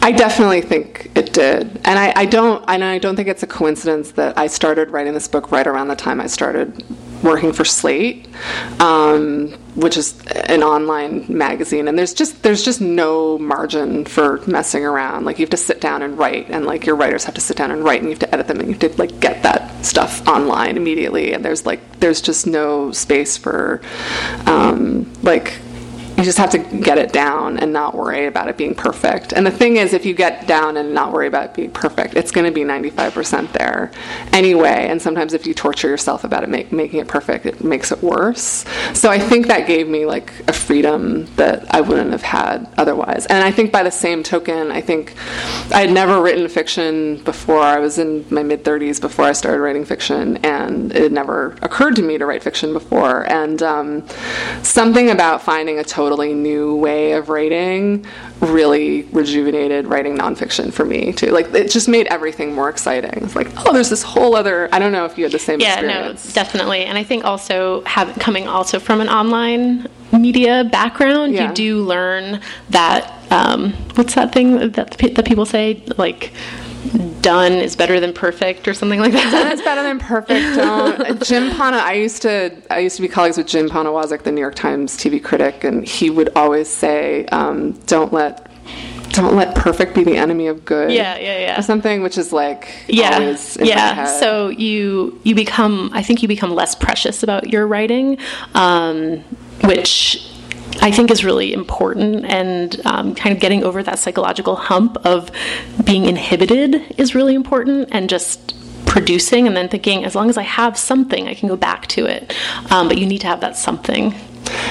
I 0.02 0.12
definitely 0.12 0.60
think 0.60 1.10
it 1.14 1.32
did, 1.32 1.80
and 1.84 1.98
I, 1.98 2.12
I 2.14 2.26
don't, 2.26 2.64
and 2.68 2.84
I 2.84 2.98
don't 2.98 3.16
think 3.16 3.28
it's 3.28 3.42
a 3.42 3.46
coincidence 3.46 4.12
that 4.12 4.36
I 4.36 4.46
started 4.46 4.90
writing 4.90 5.14
this 5.14 5.28
book 5.28 5.50
right 5.50 5.66
around 5.66 5.88
the 5.88 5.96
time 5.96 6.20
I 6.20 6.26
started 6.26 6.84
working 7.22 7.52
for 7.52 7.64
Slate, 7.64 8.28
um, 8.80 9.50
which 9.74 9.96
is 9.96 10.20
an 10.26 10.62
online 10.62 11.26
magazine, 11.28 11.88
and 11.88 11.98
there's 11.98 12.14
just 12.14 12.42
there's 12.42 12.64
just 12.64 12.80
no 12.80 13.38
margin 13.38 14.04
for 14.04 14.40
messing 14.46 14.84
around. 14.84 15.24
Like 15.24 15.38
you 15.38 15.44
have 15.44 15.50
to 15.50 15.56
sit 15.56 15.80
down 15.80 16.02
and 16.02 16.18
write, 16.18 16.48
and 16.50 16.66
like 16.66 16.86
your 16.86 16.96
writers 16.96 17.24
have 17.24 17.34
to 17.34 17.40
sit 17.40 17.56
down 17.56 17.70
and 17.70 17.84
write, 17.84 18.00
and 18.00 18.08
you 18.08 18.10
have 18.10 18.20
to 18.20 18.34
edit 18.34 18.48
them, 18.48 18.60
and 18.60 18.68
you 18.68 18.74
have 18.74 18.92
to 18.92 18.98
like 18.98 19.20
get 19.20 19.42
that 19.42 19.84
stuff 19.84 20.26
online 20.26 20.76
immediately, 20.76 21.32
and 21.32 21.44
there's 21.44 21.66
like 21.66 22.00
there's 22.00 22.20
just 22.20 22.46
no 22.46 22.92
space 22.92 23.36
for 23.36 23.80
um, 24.46 25.10
like 25.22 25.58
you 26.18 26.24
just 26.24 26.38
have 26.38 26.50
to 26.50 26.58
get 26.58 26.98
it 26.98 27.12
down 27.12 27.58
and 27.58 27.72
not 27.72 27.94
worry 27.94 28.26
about 28.26 28.48
it 28.48 28.56
being 28.56 28.74
perfect. 28.74 29.32
And 29.32 29.46
the 29.46 29.52
thing 29.52 29.76
is, 29.76 29.92
if 29.92 30.04
you 30.04 30.14
get 30.14 30.48
down 30.48 30.76
and 30.76 30.92
not 30.92 31.12
worry 31.12 31.28
about 31.28 31.44
it 31.44 31.54
being 31.54 31.70
perfect, 31.70 32.16
it's 32.16 32.32
going 32.32 32.44
to 32.44 32.52
be 32.52 32.62
95% 32.62 33.52
there 33.52 33.92
anyway. 34.32 34.88
And 34.88 35.00
sometimes 35.00 35.32
if 35.32 35.46
you 35.46 35.54
torture 35.54 35.88
yourself 35.88 36.24
about 36.24 36.42
it, 36.42 36.48
make, 36.48 36.72
making 36.72 36.98
it 36.98 37.06
perfect, 37.06 37.46
it 37.46 37.62
makes 37.62 37.92
it 37.92 38.02
worse. 38.02 38.64
So 38.94 39.10
I 39.10 39.20
think 39.20 39.46
that 39.46 39.68
gave 39.68 39.86
me 39.86 40.06
like 40.06 40.32
a 40.48 40.52
freedom 40.52 41.26
that 41.36 41.72
I 41.72 41.82
wouldn't 41.82 42.10
have 42.10 42.22
had 42.22 42.68
otherwise. 42.76 43.26
And 43.26 43.44
I 43.44 43.52
think 43.52 43.70
by 43.70 43.84
the 43.84 43.92
same 43.92 44.24
token, 44.24 44.72
I 44.72 44.80
think 44.80 45.14
I 45.72 45.82
had 45.82 45.92
never 45.92 46.20
written 46.20 46.48
fiction 46.48 47.22
before. 47.22 47.60
I 47.60 47.78
was 47.78 47.96
in 47.96 48.26
my 48.28 48.42
mid 48.42 48.64
30s 48.64 49.00
before 49.00 49.26
I 49.26 49.32
started 49.32 49.60
writing 49.60 49.84
fiction, 49.84 50.38
and 50.38 50.90
it 50.90 51.02
had 51.02 51.12
never 51.12 51.56
occurred 51.62 51.94
to 51.94 52.02
me 52.02 52.18
to 52.18 52.26
write 52.26 52.42
fiction 52.42 52.72
before. 52.72 53.30
And 53.30 53.62
um, 53.62 54.08
something 54.64 55.10
about 55.10 55.42
finding 55.42 55.78
a 55.78 55.84
totally 56.08 56.32
new 56.32 56.74
way 56.74 57.12
of 57.12 57.28
writing 57.28 58.04
really 58.40 59.02
rejuvenated 59.12 59.86
writing 59.86 60.16
nonfiction 60.16 60.72
for 60.72 60.84
me 60.84 61.12
too. 61.12 61.26
Like 61.26 61.52
it 61.52 61.70
just 61.70 61.88
made 61.88 62.06
everything 62.06 62.54
more 62.54 62.70
exciting. 62.70 63.24
It's 63.24 63.36
like, 63.36 63.48
oh, 63.58 63.72
there's 63.74 63.90
this 63.90 64.02
whole 64.02 64.34
other. 64.34 64.68
I 64.72 64.78
don't 64.78 64.92
know 64.92 65.04
if 65.04 65.18
you 65.18 65.24
had 65.24 65.32
the 65.32 65.38
same 65.38 65.60
Yeah, 65.60 65.80
no, 65.82 66.14
definitely. 66.32 66.84
And 66.84 66.96
I 66.96 67.04
think 67.04 67.24
also 67.24 67.82
have, 67.82 68.18
coming 68.18 68.48
also 68.48 68.78
from 68.78 69.00
an 69.02 69.08
online 69.08 69.86
media 70.12 70.64
background, 70.64 71.34
Yeah. 71.34 71.48
you 71.48 71.54
do 71.54 71.82
learn 71.84 72.40
that 72.70 73.12
um, 73.30 73.72
what's 73.96 74.14
that 74.14 74.32
thing 74.32 74.70
that 74.72 74.92
that 74.92 75.24
people 75.26 75.44
say 75.44 75.82
like 75.98 76.32
done 77.20 77.52
is 77.52 77.76
better 77.76 78.00
than 78.00 78.12
perfect 78.12 78.68
or 78.68 78.74
something 78.74 79.00
like 79.00 79.12
that. 79.12 79.30
That's 79.30 79.62
better 79.62 79.82
than 79.82 79.98
perfect. 79.98 80.56
Don't. 80.56 81.22
Jim 81.22 81.50
Pana. 81.50 81.78
I 81.78 81.94
used 81.94 82.22
to. 82.22 82.54
I 82.70 82.78
used 82.80 82.96
to 82.96 83.02
be 83.02 83.08
colleagues 83.08 83.36
with 83.36 83.46
Jim 83.46 83.68
Poniewozik, 83.68 84.22
the 84.22 84.32
New 84.32 84.40
York 84.40 84.54
Times 84.54 84.96
TV 84.96 85.22
critic, 85.22 85.64
and 85.64 85.86
he 85.86 86.10
would 86.10 86.30
always 86.36 86.68
say, 86.68 87.26
um, 87.26 87.72
"Don't 87.86 88.12
let." 88.12 88.44
Don't 89.12 89.34
let 89.34 89.56
perfect 89.56 89.94
be 89.94 90.04
the 90.04 90.16
enemy 90.16 90.46
of 90.48 90.66
good. 90.66 90.92
Yeah, 90.92 91.16
yeah, 91.16 91.38
yeah. 91.38 91.58
Or 91.58 91.62
something 91.62 92.02
which 92.02 92.18
is 92.18 92.32
like 92.32 92.68
yeah 92.88 93.16
always 93.18 93.56
in 93.56 93.64
my 93.64 93.68
yeah 93.70 94.04
so 94.04 94.48
you 94.48 95.18
you 95.24 95.34
become 95.34 95.90
i 95.94 96.02
think 96.02 96.20
you 96.20 96.28
become 96.28 96.54
less 96.54 96.74
precious 96.74 97.22
about 97.22 97.50
your 97.50 97.66
writing 97.66 98.18
um, 98.54 99.18
which 99.64 100.27
i 100.80 100.90
think 100.90 101.10
is 101.10 101.24
really 101.24 101.52
important 101.52 102.24
and 102.24 102.80
um, 102.86 103.14
kind 103.14 103.34
of 103.34 103.40
getting 103.40 103.64
over 103.64 103.82
that 103.82 103.98
psychological 103.98 104.56
hump 104.56 104.96
of 105.04 105.30
being 105.84 106.04
inhibited 106.04 106.94
is 106.98 107.14
really 107.14 107.34
important 107.34 107.88
and 107.92 108.08
just 108.08 108.54
producing 108.86 109.46
and 109.46 109.56
then 109.56 109.68
thinking 109.68 110.04
as 110.04 110.14
long 110.14 110.30
as 110.30 110.36
i 110.38 110.42
have 110.42 110.78
something 110.78 111.28
i 111.28 111.34
can 111.34 111.48
go 111.48 111.56
back 111.56 111.86
to 111.86 112.06
it. 112.06 112.34
Um, 112.70 112.88
but 112.88 112.98
you 112.98 113.06
need 113.06 113.20
to 113.20 113.26
have 113.26 113.40
that 113.40 113.56
something 113.56 114.14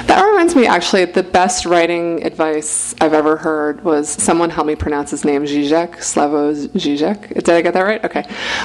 That 0.08 0.24
reminds 0.24 0.56
me, 0.56 0.68
actually, 0.68 1.04
the 1.06 1.24
best 1.24 1.66
writing 1.66 2.24
advice 2.24 2.96
I've 3.02 3.14
ever 3.14 3.36
heard 3.36 3.84
was 3.84 4.08
someone 4.08 4.50
help 4.50 4.66
me 4.66 4.76
pronounce 4.76 5.12
his 5.12 5.26
name, 5.26 5.44
Zizek, 5.44 5.98
Slavoj 5.98 6.70
Zizek. 6.70 7.34
Did 7.34 7.50
I 7.50 7.62
get 7.62 7.74
that 7.74 7.82
right? 7.82 8.04
Okay. 8.06 8.24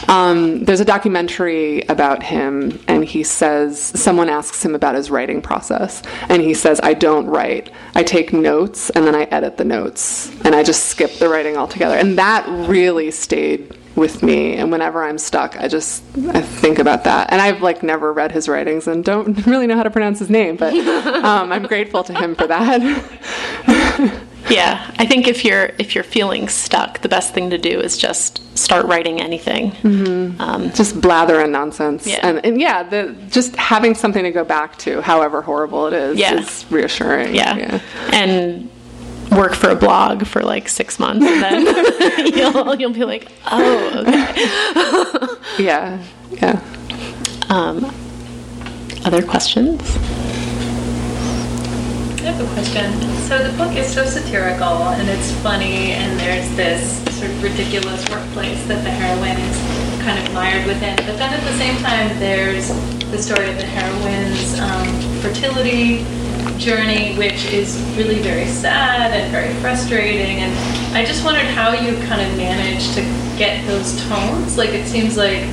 Um, 0.09 0.65
there's 0.65 0.81
a 0.81 0.85
documentary 0.85 1.81
about 1.89 2.23
him, 2.23 2.79
and 2.87 3.05
he 3.05 3.25
says, 3.25 3.81
someone 3.81 4.29
asks 4.29 4.65
him 4.65 4.75
about 4.75 4.95
his 4.95 5.11
writing 5.11 5.43
process, 5.43 6.03
and 6.29 6.41
he 6.43 6.55
says, 6.55 6.81
I 6.83 6.95
don't 6.95 7.27
write. 7.27 7.71
I 7.97 8.05
take 8.05 8.33
notes, 8.33 8.91
and 8.91 9.05
then 9.07 9.17
I 9.17 9.25
edit 9.25 9.57
the 9.57 9.65
notes, 9.65 10.31
and 10.45 10.55
I 10.55 10.63
just 10.63 10.87
skip 10.87 11.15
the 11.15 11.29
writing 11.29 11.57
altogether. 11.57 11.97
And 11.97 12.17
that 12.19 12.47
really 12.69 13.11
stayed 13.11 13.77
with 13.95 14.23
me 14.23 14.55
and 14.55 14.71
whenever 14.73 15.03
i'm 15.05 15.19
stuck 15.19 15.57
i 15.61 15.69
just 15.69 16.03
i 16.31 16.41
think 16.41 16.79
about 16.79 17.05
that. 17.05 17.31
And 17.31 17.41
i've 17.43 17.61
like 17.61 17.83
never 17.83 18.13
read 18.13 18.33
his 18.33 18.49
writings 18.49 18.87
and 18.87 19.05
don't 19.05 19.47
really 19.47 19.67
know 19.67 19.77
how 19.77 19.83
to 19.83 19.91
pronounce 19.91 20.19
his 20.19 20.31
name 20.31 20.57
but 20.57 20.73
um, 21.25 21.53
i'm 21.53 21.65
grateful 21.65 22.03
to 22.05 22.15
him 22.15 22.35
for 22.35 22.47
that. 22.47 22.81
Yeah 24.51 24.91
i 24.99 25.07
think 25.07 25.29
if 25.29 25.45
you're 25.45 25.71
if 25.79 25.95
you're 25.95 26.03
feeling 26.05 26.49
stuck 26.49 27.01
the 27.03 27.09
best 27.09 27.33
thing 27.33 27.51
to 27.51 27.59
do 27.59 27.79
is 27.81 27.97
just 27.97 28.41
start 28.59 28.85
writing 28.87 29.21
anything. 29.21 29.71
Just 30.75 31.01
blather 31.01 31.41
and 31.41 31.53
nonsense. 31.53 32.07
Yeah. 32.07 32.19
and, 32.23 32.45
and 32.45 32.61
yeah 32.61 32.83
the 32.83 33.15
just 33.31 33.55
having 33.57 33.95
something 33.95 34.25
to 34.25 34.33
go 34.33 34.45
back 34.45 34.77
to 34.79 35.01
however 35.01 35.43
horrible 35.43 35.87
it 35.87 35.93
is 35.93 36.19
Yeah. 36.19 36.41
is 36.41 36.67
reassuring. 36.71 37.35
Yeah. 37.37 37.81
and 38.13 38.69
work 39.37 39.55
for 39.55 39.71
a 39.71 39.75
blog 39.75 40.27
for 40.27 40.43
like 40.43 40.69
six 40.69 40.99
months 40.99 41.25
and 41.25 41.43
then 41.43 42.27
you'll, 42.37 42.75
you'll 42.75 42.93
be 42.93 43.05
like 43.05 43.31
oh 43.51 44.05
okay 44.07 45.63
yeah 45.63 46.03
yeah 46.31 46.63
um, 47.49 47.85
other 49.05 49.23
questions 49.23 49.81
I 52.23 52.27
have 52.27 52.41
a 52.41 52.53
question. 52.53 52.93
So 53.27 53.43
the 53.43 53.57
book 53.59 53.75
is 53.77 53.93
so 53.93 54.05
satirical 54.07 54.95
and 54.95 55.09
it's 55.09 55.33
funny, 55.43 55.91
and 55.91 56.21
there's 56.21 56.49
this 56.55 57.03
sort 57.19 57.33
of 57.33 57.43
ridiculous 57.43 58.09
workplace 58.11 58.65
that 58.69 58.85
the 58.85 58.91
heroine 58.91 59.39
is 59.43 60.03
kind 60.03 60.25
of 60.25 60.33
mired 60.33 60.65
within. 60.65 60.95
But 60.99 61.19
then 61.19 61.35
at 61.35 61.43
the 61.43 61.59
same 61.59 61.77
time, 61.83 62.17
there's 62.21 62.69
the 63.11 63.19
story 63.19 63.51
of 63.51 63.57
the 63.57 63.65
heroine's 63.67 64.57
um, 64.61 64.87
fertility 65.21 66.05
journey, 66.59 67.17
which 67.17 67.45
is 67.53 67.79
really 67.97 68.21
very 68.21 68.47
sad 68.47 69.13
and 69.13 69.31
very 69.33 69.53
frustrating. 69.61 70.39
And 70.39 70.97
I 70.97 71.05
just 71.05 71.25
wondered 71.25 71.47
how 71.47 71.73
you 71.73 71.95
kind 72.07 72.21
of 72.21 72.37
managed 72.37 72.95
to 72.95 73.03
get 73.39 73.67
those 73.67 74.01
tones. 74.09 74.57
Like 74.57 74.71
it 74.71 74.87
seems 74.87 75.17
like 75.17 75.45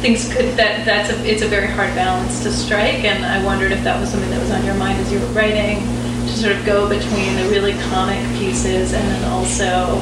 things 0.00 0.32
could 0.32 0.56
that 0.56 0.84
that's 0.84 1.10
a 1.10 1.24
it's 1.26 1.42
a 1.42 1.48
very 1.48 1.66
hard 1.66 1.92
balance 1.96 2.44
to 2.44 2.52
strike 2.52 3.02
and 3.02 3.24
i 3.24 3.44
wondered 3.44 3.72
if 3.72 3.82
that 3.82 3.98
was 3.98 4.08
something 4.08 4.30
that 4.30 4.40
was 4.40 4.52
on 4.52 4.64
your 4.64 4.76
mind 4.76 4.96
as 5.00 5.10
you 5.10 5.18
were 5.18 5.26
writing 5.26 5.80
to 6.28 6.36
sort 6.36 6.54
of 6.54 6.64
go 6.64 6.88
between 6.88 7.34
the 7.36 7.48
really 7.50 7.72
comic 7.90 8.20
pieces 8.38 8.92
and 8.92 9.08
then 9.08 9.24
also, 9.32 9.96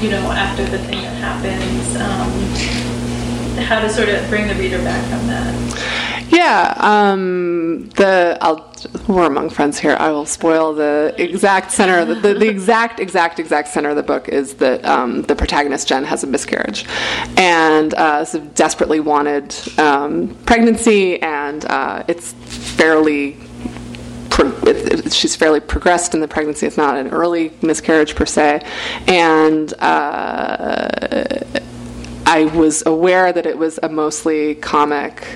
you 0.00 0.10
know, 0.10 0.30
after 0.30 0.64
the 0.64 0.78
thing 0.78 1.00
that 1.00 1.16
happens, 1.16 1.96
um, 1.96 3.64
how 3.64 3.80
to 3.80 3.88
sort 3.88 4.08
of 4.08 4.28
bring 4.28 4.46
the 4.48 4.54
reader 4.54 4.78
back 4.78 5.02
from 5.08 5.26
that. 5.28 6.28
Yeah, 6.28 6.74
um, 6.78 7.88
the 7.90 8.38
I'll 8.40 8.71
we're 9.08 9.26
among 9.26 9.50
friends 9.50 9.78
here. 9.78 9.96
I 9.98 10.10
will 10.10 10.26
spoil 10.26 10.74
the 10.74 11.14
exact 11.18 11.72
center. 11.72 11.98
Of 11.98 12.08
the, 12.08 12.14
the, 12.14 12.34
the 12.34 12.48
exact, 12.48 13.00
exact, 13.00 13.38
exact 13.38 13.68
center 13.68 13.90
of 13.90 13.96
the 13.96 14.02
book 14.02 14.28
is 14.28 14.54
that 14.54 14.84
um, 14.84 15.22
the 15.22 15.34
protagonist 15.34 15.88
Jen 15.88 16.04
has 16.04 16.24
a 16.24 16.26
miscarriage, 16.26 16.86
and 17.36 17.94
uh, 17.94 18.20
it's 18.22 18.34
a 18.34 18.40
desperately 18.40 19.00
wanted 19.00 19.54
um, 19.78 20.34
pregnancy, 20.46 21.20
and 21.22 21.64
uh, 21.66 22.02
it's 22.08 22.32
fairly. 22.32 23.36
She's 25.10 25.36
fairly 25.36 25.60
progressed 25.60 26.14
in 26.14 26.20
the 26.20 26.28
pregnancy. 26.28 26.66
It's 26.66 26.78
not 26.78 26.96
an 26.96 27.08
early 27.08 27.52
miscarriage 27.62 28.14
per 28.14 28.26
se, 28.26 28.66
and. 29.06 29.72
Uh, 29.78 30.88
I 32.24 32.44
was 32.44 32.86
aware 32.86 33.32
that 33.32 33.46
it 33.46 33.58
was 33.58 33.80
a 33.82 33.88
mostly 33.88 34.54
comic 34.54 35.26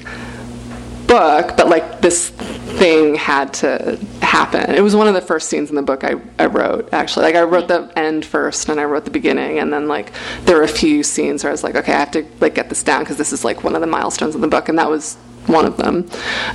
book, 1.07 1.57
but 1.57 1.69
like 1.69 2.01
this 2.01 2.31
thing 2.77 3.14
had 3.14 3.55
to 3.55 3.99
happen. 4.21 4.75
It 4.75 4.83
was 4.83 4.95
one 4.95 5.09
of 5.09 5.14
the 5.14 5.21
first 5.21 5.49
scenes 5.49 5.71
in 5.71 5.77
the 5.77 5.83
book 5.83 6.05
I, 6.05 6.14
I 6.38 6.47
wrote, 6.47 6.92
actually. 6.92 7.25
Like, 7.25 7.35
I 7.37 7.42
wrote 7.42 7.69
the 7.69 7.90
end 7.97 8.25
first 8.25 8.69
and 8.69 8.79
I 8.79 8.85
wrote 8.85 9.05
the 9.05 9.11
beginning, 9.11 9.59
and 9.59 9.73
then, 9.73 9.88
like, 9.88 10.12
there 10.42 10.57
were 10.57 10.62
a 10.62 10.69
few 10.69 11.03
scenes 11.03 11.42
where 11.42 11.51
I 11.51 11.53
was 11.53 11.64
like, 11.64 11.75
okay, 11.75 11.92
I 11.92 11.99
have 11.99 12.11
to, 12.12 12.27
like, 12.40 12.55
get 12.55 12.69
this 12.69 12.83
down 12.83 13.01
because 13.01 13.16
this 13.16 13.33
is, 13.33 13.45
like, 13.45 13.64
one 13.64 13.75
of 13.75 13.81
the 13.81 13.87
milestones 13.87 14.35
in 14.35 14.40
the 14.40 14.49
book, 14.49 14.69
and 14.69 14.79
that 14.79 14.90
was 14.90 15.16
one 15.48 15.64
of 15.64 15.76
them. 15.76 16.09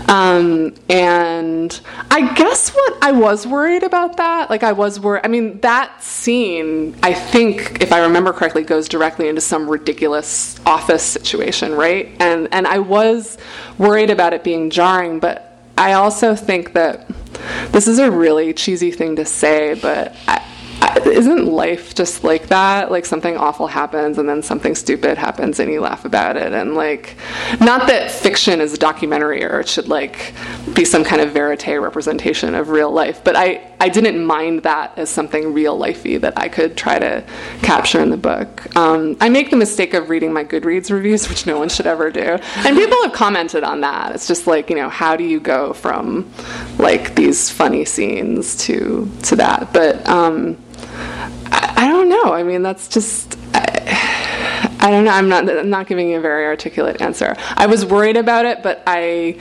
Um, 0.08 0.74
and 0.90 1.80
I 2.10 2.34
guess 2.34 2.70
what 2.70 2.98
I 3.02 3.12
was 3.12 3.48
worried 3.48 3.84
about 3.84 4.18
that, 4.18 4.50
like 4.50 4.64
I 4.64 4.72
was 4.72 5.00
worried, 5.00 5.22
I 5.24 5.28
mean, 5.28 5.60
that 5.62 6.04
scene, 6.04 6.96
I 7.04 7.14
think, 7.14 7.82
if 7.82 7.92
I 7.92 8.02
remember 8.02 8.34
correctly, 8.34 8.64
goes 8.64 8.90
directly 8.90 9.28
into 9.28 9.42
some 9.42 9.70
ridiculous 9.70 10.60
office 10.66 11.04
situation, 11.04 11.74
right? 11.74 12.10
And, 12.20 12.48
and 12.52 12.68
I 12.68 12.80
was 12.80 13.38
worried 13.78 14.10
about 14.10 14.34
it 14.34 14.44
being 14.44 14.70
jarring, 14.70 15.20
but 15.20 15.60
I 15.78 15.94
also 15.94 16.36
think 16.36 16.74
that 16.74 17.10
this 17.72 17.88
is 17.88 18.00
a 18.00 18.12
really 18.12 18.54
cheesy 18.54 18.92
thing 18.92 19.16
to 19.16 19.26
say, 19.26 19.74
but 19.82 20.16
I, 20.28 20.46
isn't 21.06 21.46
life 21.46 21.94
just 21.94 22.24
like 22.24 22.48
that? 22.48 22.92
Like 22.92 23.06
something 23.06 23.38
awful 23.38 23.68
happens 23.68 24.18
and 24.18 24.28
then 24.28 24.42
something 24.42 24.76
stupid 24.76 25.18
happens 25.18 25.60
and 25.60 25.72
you 25.72 25.82
laugh 25.82 26.06
about 26.06 26.38
it. 26.38 26.54
And 26.54 26.76
like, 26.76 27.16
not 27.60 27.88
that 27.88 28.12
fiction 28.12 28.62
is 28.62 28.74
a 28.74 28.78
documentary 28.78 29.44
or 29.44 29.60
it 29.60 29.68
should 29.68 29.88
like 29.88 30.34
be 30.74 30.86
some 30.86 31.04
kind 31.04 31.22
of 31.22 31.32
verite 31.32 31.82
representation 31.82 32.56
of 32.56 32.70
real 32.70 32.92
life, 32.92 33.24
but 33.24 33.36
I, 33.36 33.68
I 33.80 33.90
didn't 33.90 34.24
mind 34.24 34.64
that 34.64 34.98
as 34.98 35.10
something 35.10 35.54
real 35.54 35.78
lifey 35.78 36.20
that 36.22 36.38
I 36.38 36.48
could 36.48 36.78
try 36.78 37.00
to 37.00 37.24
capture 37.62 38.00
in 38.00 38.10
the 38.10 38.18
book. 38.18 38.76
Um, 38.76 39.18
I 39.20 39.30
make 39.30 39.50
the 39.50 39.58
mistake 39.58 39.94
of 39.94 40.10
reading 40.10 40.34
my 40.34 40.44
Goodreads 40.44 40.92
reviews, 40.92 41.30
which 41.30 41.46
no 41.46 41.58
one 41.60 41.70
should 41.70 41.88
ever 41.88 42.12
do. 42.12 42.38
And 42.58 42.78
people 42.78 42.98
have 43.04 43.14
commented 43.14 43.64
on 43.64 43.82
that. 43.82 44.14
It's 44.14 44.28
just 44.28 44.48
like, 44.48 44.70
you 44.70 44.76
know, 44.76 44.90
how 44.90 45.16
do 45.16 45.24
you 45.24 45.40
go 45.40 45.74
from 45.74 46.32
like 46.78 47.16
these 47.16 47.50
funny 47.50 47.86
scenes 47.86 48.56
to, 48.66 49.12
to 49.24 49.36
that? 49.38 49.74
But, 49.74 50.08
um, 50.08 50.58
I, 51.52 51.88
don't 51.88 52.10
know. 52.10 52.34
I 52.34 52.44
mean, 52.44 52.62
that's 52.64 52.88
just. 52.88 53.38
I, 53.54 54.78
I 54.80 54.90
don't 54.90 55.06
know. 55.06 55.12
I'm 55.12 55.30
not. 55.30 55.50
I'm 55.50 55.70
not 55.70 55.88
giving 55.88 56.10
you 56.10 56.18
a 56.18 56.22
very 56.22 56.46
articulate 56.46 57.02
answer. 57.02 57.36
I 57.56 57.68
was 57.68 57.86
worried 57.86 58.18
about 58.18 58.46
it, 58.46 58.64
but 58.64 58.84
I 58.88 59.40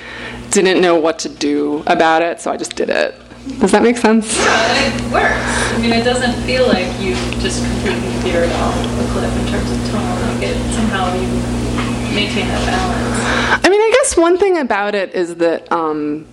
didn't 0.51 0.81
know 0.81 0.97
what 0.97 1.19
to 1.21 1.29
do 1.29 1.83
about 1.87 2.23
it, 2.23 2.41
so 2.41 2.51
I 2.51 2.57
just 2.57 2.77
did 2.77 2.91
it. 2.91 3.15
Does 3.59 3.73
that 3.73 3.83
make 3.83 3.97
sense? 3.97 4.37
Uh, 4.39 4.93
it 4.93 5.13
works. 5.13 5.75
I 5.75 5.79
mean, 5.81 5.93
it 5.93 6.05
doesn't 6.05 6.35
feel 6.45 6.67
like 6.67 6.87
you 7.01 7.15
just 7.41 7.65
completely 7.65 8.11
veered 8.21 8.51
off 8.53 8.77
the 8.77 9.07
cliff 9.13 9.35
in 9.35 9.47
terms 9.49 9.71
of 9.71 9.91
tone. 9.91 10.35
Like 10.35 10.43
it 10.43 10.75
somehow 10.75 11.15
you 11.15 11.27
maintain 12.15 12.49
that 12.49 12.67
balance. 12.67 13.65
I 13.65 13.69
mean, 13.69 13.81
I 13.81 13.91
guess 13.93 14.17
one 14.17 14.37
thing 14.37 14.59
about 14.59 14.95
it 14.95 15.15
is 15.15 15.37
that 15.37 15.71
um, 15.73 16.27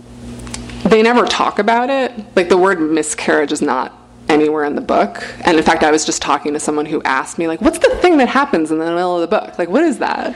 they 0.83 1.01
never 1.01 1.25
talk 1.25 1.59
about 1.59 1.89
it. 1.89 2.11
Like 2.35 2.49
the 2.49 2.57
word 2.57 2.81
miscarriage 2.81 3.51
is 3.51 3.61
not 3.61 3.96
anywhere 4.29 4.65
in 4.65 4.75
the 4.75 4.81
book. 4.81 5.23
And 5.45 5.57
in 5.57 5.63
fact, 5.63 5.83
I 5.83 5.91
was 5.91 6.05
just 6.05 6.21
talking 6.21 6.53
to 6.53 6.59
someone 6.59 6.85
who 6.85 7.01
asked 7.03 7.37
me, 7.37 7.47
like, 7.47 7.61
what's 7.61 7.79
the 7.79 7.95
thing 7.97 8.17
that 8.17 8.27
happens 8.27 8.71
in 8.71 8.79
the 8.79 8.85
middle 8.85 9.15
of 9.15 9.21
the 9.21 9.39
book? 9.39 9.57
Like, 9.57 9.69
what 9.69 9.83
is 9.83 9.99
that? 9.99 10.35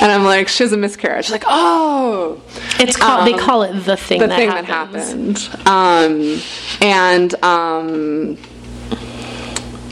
And 0.00 0.10
I'm 0.10 0.24
like, 0.24 0.48
she 0.48 0.64
has 0.64 0.72
a 0.72 0.76
miscarriage. 0.76 1.30
Like, 1.30 1.44
oh. 1.46 2.40
It's 2.78 2.96
called, 2.96 3.20
um, 3.20 3.24
they 3.24 3.38
call 3.38 3.62
it 3.62 3.72
the 3.84 3.96
thing 3.96 4.20
the 4.20 4.28
that 4.28 4.36
thing 4.36 4.50
happens. 4.50 5.48
that 5.48 5.58
happened. 5.62 6.40
Um, 6.40 6.40
and, 6.80 7.44
um, 7.44 8.38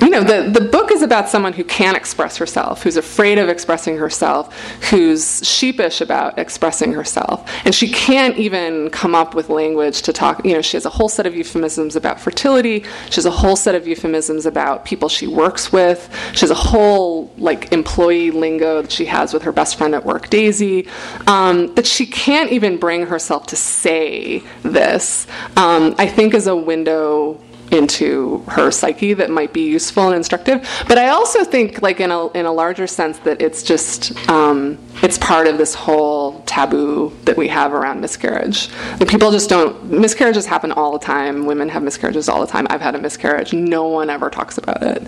you 0.01 0.11
know, 0.11 0.23
the, 0.23 0.51
the 0.51 0.67
book 0.67 0.91
is 0.91 1.03
about 1.03 1.29
someone 1.29 1.53
who 1.53 1.65
can't 1.65 1.97
express 1.97 2.37
herself, 2.37 2.83
who's 2.83 2.97
afraid 2.97 3.39
of 3.39 3.49
expressing 3.49 3.97
herself, 3.97 4.57
who's 4.91 5.47
sheepish 5.47 6.01
about 6.01 6.39
expressing 6.39 6.93
herself. 6.93 7.49
And 7.65 7.75
she 7.75 7.89
can't 7.89 8.37
even 8.37 8.91
come 8.91 9.15
up 9.15 9.35
with 9.35 9.49
language 9.49 10.03
to 10.03 10.13
talk. 10.13 10.45
You 10.45 10.55
know, 10.55 10.63
she 10.63 10.77
has 10.77 10.85
a 10.85 10.91
whole 10.91 11.09
set 11.09 11.27
of 11.27 11.37
euphemisms 11.37 11.97
about 11.97 12.21
fertility, 12.21 12.85
she 13.11 13.17
has 13.17 13.27
a 13.27 13.31
whole 13.31 13.57
set 13.57 13.75
of 13.75 13.87
euphemisms 13.87 14.47
about 14.47 14.85
people 14.85 15.09
she 15.09 15.27
works 15.27 15.73
with, 15.73 16.09
she 16.33 16.41
has 16.41 16.51
a 16.51 16.55
whole, 16.55 17.33
like, 17.39 17.73
employee 17.73 18.31
lingo 18.31 18.83
that 18.83 18.93
she 18.93 19.05
has 19.05 19.33
with 19.33 19.43
her 19.43 19.53
best 19.53 19.77
friend 19.77 19.95
at 19.95 20.05
work, 20.05 20.29
Daisy, 20.29 20.89
um, 21.27 21.75
that 21.75 21.87
she 21.87 22.07
can't 22.07 22.51
even 22.51 22.77
bring 22.79 23.07
herself 23.07 23.47
to 23.47 23.57
say 23.57 24.43
this, 24.63 25.27
um, 25.57 25.95
I 25.99 26.07
think 26.07 26.35
is 26.35 26.47
a 26.47 26.57
window 26.57 27.41
into 27.75 28.39
her 28.49 28.71
psyche 28.71 29.15
that 29.15 29.31
might 29.31 29.53
be 29.53 29.69
useful 29.69 30.07
and 30.07 30.17
instructive. 30.17 30.67
But 30.89 30.99
I 30.99 31.09
also 31.09 31.45
think, 31.45 31.83
like 31.83 32.01
in 32.01 32.11
a 32.11 32.29
in 32.33 32.47
a 32.47 32.53
larger 32.53 32.87
sense, 32.87 33.19
that 33.21 33.43
it's 33.43 33.63
just 33.63 34.17
um, 34.29 34.79
it's 35.03 35.19
part 35.19 35.47
of 35.47 35.59
this 35.59 35.75
whole 35.75 36.41
taboo 36.43 37.13
that 37.25 37.37
we 37.37 37.49
have 37.49 37.73
around 37.73 38.01
miscarriage. 38.01 38.71
Like 38.99 39.09
people 39.09 39.31
just 39.31 39.51
don't 39.51 39.85
miscarriages 39.85 40.47
happen 40.47 40.73
all 40.73 40.93
the 40.93 41.05
time. 41.05 41.47
Women 41.47 41.69
have 41.69 41.83
miscarriages 41.83 42.29
all 42.29 42.41
the 42.41 42.47
time. 42.47 42.67
I've 42.71 42.81
had 42.81 42.95
a 42.95 43.01
miscarriage. 43.01 43.53
No 43.53 43.89
one 43.89 44.09
ever 44.09 44.31
talks 44.31 44.57
about 44.57 44.83
it. 44.83 45.03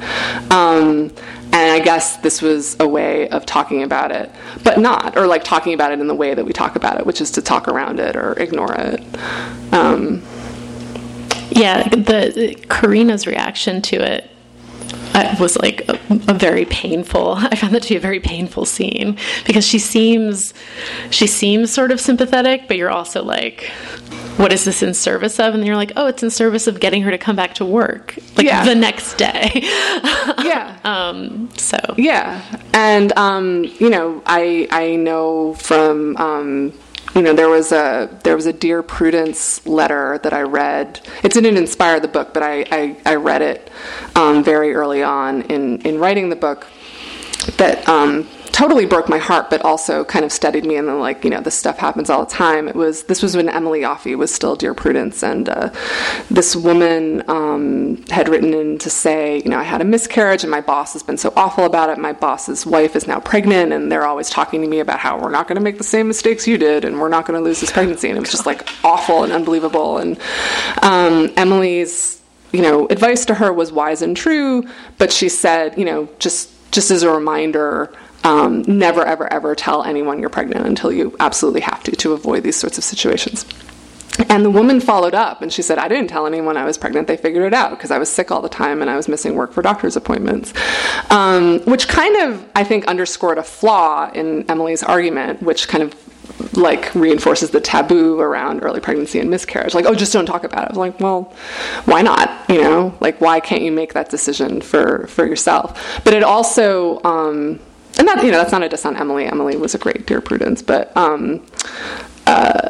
Um, 0.50 1.12
and 1.52 1.72
I 1.72 1.78
guess 1.78 2.18
this 2.18 2.42
was 2.42 2.76
a 2.80 2.88
way 2.88 3.28
of 3.28 3.46
talking 3.46 3.82
about 3.82 4.10
it, 4.10 4.30
but 4.62 4.78
not, 4.78 5.16
or 5.16 5.26
like 5.26 5.44
talking 5.44 5.72
about 5.72 5.92
it 5.92 6.00
in 6.00 6.06
the 6.06 6.14
way 6.14 6.34
that 6.34 6.44
we 6.44 6.52
talk 6.52 6.76
about 6.76 6.98
it, 6.98 7.06
which 7.06 7.20
is 7.20 7.30
to 7.32 7.42
talk 7.42 7.68
around 7.68 8.00
it 8.00 8.16
or 8.16 8.32
ignore 8.34 8.74
it. 8.74 9.02
Um, 9.72 10.22
yeah, 11.56 11.88
the 11.88 12.56
Karina's 12.68 13.26
reaction 13.26 13.82
to 13.82 13.96
it 13.96 14.30
uh, 15.14 15.34
was 15.40 15.56
like 15.56 15.88
a, 15.88 15.94
a, 16.28 16.34
very 16.34 16.64
painful. 16.66 17.34
I 17.38 17.56
found 17.56 17.74
that 17.74 17.82
to 17.84 17.88
be 17.90 17.96
a 17.96 18.00
very 18.00 18.20
painful 18.20 18.64
scene 18.66 19.16
because 19.46 19.66
she 19.66 19.78
seems 19.78 20.52
she 21.10 21.26
seems 21.26 21.72
sort 21.72 21.90
of 21.90 22.00
sympathetic, 22.00 22.68
but 22.68 22.76
you're 22.76 22.90
also 22.90 23.22
like, 23.22 23.70
what 24.36 24.52
is 24.52 24.64
this 24.64 24.82
in 24.82 24.92
service 24.92 25.40
of? 25.40 25.54
And 25.54 25.66
you're 25.66 25.76
like, 25.76 25.92
oh, 25.96 26.06
it's 26.06 26.22
in 26.22 26.30
service 26.30 26.66
of 26.66 26.80
getting 26.80 27.02
her 27.02 27.10
to 27.10 27.18
come 27.18 27.36
back 27.36 27.54
to 27.54 27.64
work 27.64 28.18
like 28.36 28.46
Yeah. 28.46 28.64
the 28.64 28.74
next 28.74 29.14
day. 29.14 29.50
yeah. 29.64 30.78
um, 30.84 31.48
so 31.56 31.78
Yeah, 31.96 32.42
and 32.74 33.16
um, 33.16 33.64
you 33.78 33.88
know, 33.88 34.22
I 34.26 34.68
I 34.70 34.96
know 34.96 35.54
from 35.54 36.16
um, 36.18 36.72
you 37.16 37.22
know 37.22 37.34
there 37.34 37.48
was 37.48 37.72
a 37.72 38.10
there 38.24 38.36
was 38.36 38.44
a 38.44 38.52
Dear 38.52 38.82
Prudence 38.82 39.66
letter 39.66 40.20
that 40.22 40.34
I 40.34 40.42
read. 40.42 41.00
It 41.24 41.32
didn't 41.32 41.56
inspire 41.56 41.98
the 41.98 42.08
book, 42.08 42.34
but 42.34 42.42
I 42.42 42.66
I, 42.70 42.96
I 43.06 43.14
read 43.14 43.40
it 43.40 43.70
um, 44.14 44.44
very 44.44 44.74
early 44.74 45.02
on 45.02 45.42
in 45.42 45.80
in 45.80 45.98
writing 45.98 46.28
the 46.28 46.36
book 46.36 46.66
that 47.56 47.88
um, 47.88 48.28
totally 48.56 48.86
broke 48.86 49.06
my 49.06 49.18
heart, 49.18 49.50
but 49.50 49.60
also 49.66 50.02
kind 50.02 50.24
of 50.24 50.32
steadied 50.32 50.64
me. 50.64 50.76
And 50.76 50.88
then, 50.88 50.98
like 50.98 51.22
you 51.24 51.28
know, 51.28 51.42
this 51.42 51.54
stuff 51.54 51.76
happens 51.76 52.08
all 52.08 52.24
the 52.24 52.30
time. 52.30 52.68
It 52.68 52.74
was 52.74 53.02
this 53.02 53.22
was 53.22 53.36
when 53.36 53.50
Emily 53.50 53.80
Yoffe 53.80 54.16
was 54.16 54.34
still 54.34 54.56
Dear 54.56 54.72
Prudence, 54.72 55.22
and 55.22 55.46
uh, 55.50 55.68
this 56.30 56.56
woman 56.56 57.22
um, 57.28 58.02
had 58.06 58.30
written 58.30 58.54
in 58.54 58.78
to 58.78 58.88
say, 58.88 59.42
you 59.44 59.50
know, 59.50 59.58
I 59.58 59.62
had 59.62 59.82
a 59.82 59.84
miscarriage, 59.84 60.42
and 60.42 60.50
my 60.50 60.62
boss 60.62 60.94
has 60.94 61.02
been 61.02 61.18
so 61.18 61.34
awful 61.36 61.66
about 61.66 61.90
it. 61.90 61.98
My 61.98 62.14
boss's 62.14 62.64
wife 62.64 62.96
is 62.96 63.06
now 63.06 63.20
pregnant, 63.20 63.74
and 63.74 63.92
they're 63.92 64.06
always 64.06 64.30
talking 64.30 64.62
to 64.62 64.66
me 64.66 64.80
about 64.80 65.00
how 65.00 65.20
we're 65.20 65.30
not 65.30 65.48
going 65.48 65.56
to 65.56 65.62
make 65.62 65.76
the 65.76 65.84
same 65.84 66.08
mistakes 66.08 66.46
you 66.46 66.56
did, 66.56 66.86
and 66.86 66.98
we're 66.98 67.10
not 67.10 67.26
going 67.26 67.38
to 67.38 67.44
lose 67.44 67.60
this 67.60 67.70
pregnancy. 67.70 68.08
And 68.08 68.16
it 68.16 68.20
was 68.20 68.30
just 68.30 68.46
like 68.46 68.66
awful 68.82 69.22
and 69.22 69.34
unbelievable. 69.34 69.98
And 69.98 70.18
um, 70.80 71.30
Emily's 71.36 72.22
you 72.52 72.62
know, 72.62 72.86
advice 72.86 73.26
to 73.26 73.34
her 73.34 73.52
was 73.52 73.70
wise 73.70 74.00
and 74.00 74.16
true, 74.16 74.64
but 74.96 75.12
she 75.12 75.28
said, 75.28 75.76
you 75.76 75.84
know, 75.84 76.08
just 76.18 76.48
just 76.70 76.90
as 76.90 77.02
a 77.02 77.10
reminder, 77.10 77.92
um, 78.26 78.64
never 78.66 79.04
ever 79.04 79.32
ever 79.32 79.54
tell 79.54 79.84
anyone 79.84 80.18
you're 80.18 80.28
pregnant 80.28 80.66
until 80.66 80.90
you 80.92 81.14
absolutely 81.20 81.60
have 81.60 81.82
to 81.84 81.92
to 81.92 82.12
avoid 82.12 82.42
these 82.42 82.56
sorts 82.56 82.76
of 82.76 82.84
situations. 82.84 83.46
And 84.28 84.44
the 84.44 84.50
woman 84.50 84.80
followed 84.80 85.14
up 85.14 85.42
and 85.42 85.52
she 85.52 85.60
said, 85.60 85.78
I 85.78 85.88
didn't 85.88 86.08
tell 86.08 86.26
anyone 86.26 86.56
I 86.56 86.64
was 86.64 86.78
pregnant. 86.78 87.06
They 87.06 87.18
figured 87.18 87.44
it 87.44 87.52
out 87.52 87.70
because 87.70 87.90
I 87.90 87.98
was 87.98 88.08
sick 88.08 88.30
all 88.30 88.40
the 88.40 88.48
time 88.48 88.80
and 88.80 88.90
I 88.90 88.96
was 88.96 89.08
missing 89.08 89.34
work 89.34 89.52
for 89.52 89.60
doctor's 89.60 89.94
appointments. 89.94 90.54
Um, 91.10 91.60
which 91.60 91.86
kind 91.86 92.16
of, 92.16 92.42
I 92.54 92.64
think, 92.64 92.86
underscored 92.86 93.36
a 93.36 93.42
flaw 93.42 94.10
in 94.14 94.50
Emily's 94.50 94.82
argument, 94.82 95.42
which 95.42 95.68
kind 95.68 95.82
of 95.84 95.94
like 96.56 96.94
reinforces 96.94 97.50
the 97.50 97.60
taboo 97.60 98.18
around 98.18 98.62
early 98.62 98.80
pregnancy 98.80 99.20
and 99.20 99.28
miscarriage. 99.28 99.74
Like, 99.74 99.84
oh, 99.84 99.94
just 99.94 100.14
don't 100.14 100.26
talk 100.26 100.44
about 100.44 100.64
it. 100.64 100.66
I 100.66 100.70
was 100.70 100.78
like, 100.78 100.98
well, 100.98 101.34
why 101.84 102.00
not? 102.00 102.48
You 102.48 102.62
know, 102.62 102.96
like 103.00 103.20
why 103.20 103.40
can't 103.40 103.62
you 103.62 103.70
make 103.70 103.92
that 103.92 104.08
decision 104.08 104.62
for 104.62 105.06
for 105.08 105.26
yourself? 105.26 106.00
But 106.04 106.14
it 106.14 106.22
also, 106.22 107.02
um, 107.04 107.60
and 108.08 108.18
that 108.18 108.24
you 108.24 108.30
know, 108.30 108.38
that's 108.38 108.52
not 108.52 108.62
a 108.62 108.68
diss 108.68 108.84
on 108.84 108.96
Emily. 108.96 109.26
Emily 109.26 109.56
was 109.56 109.74
a 109.74 109.78
great 109.78 110.06
dear 110.06 110.20
Prudence, 110.20 110.62
but 110.62 110.96
um, 110.96 111.44
uh, 112.26 112.68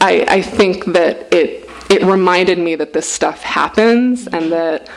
I 0.00 0.24
I 0.28 0.42
think 0.42 0.86
that 0.86 1.32
it 1.32 1.68
it 1.90 2.02
reminded 2.02 2.58
me 2.58 2.74
that 2.76 2.92
this 2.92 3.10
stuff 3.10 3.42
happens 3.42 4.26
and 4.26 4.52
that 4.52 4.88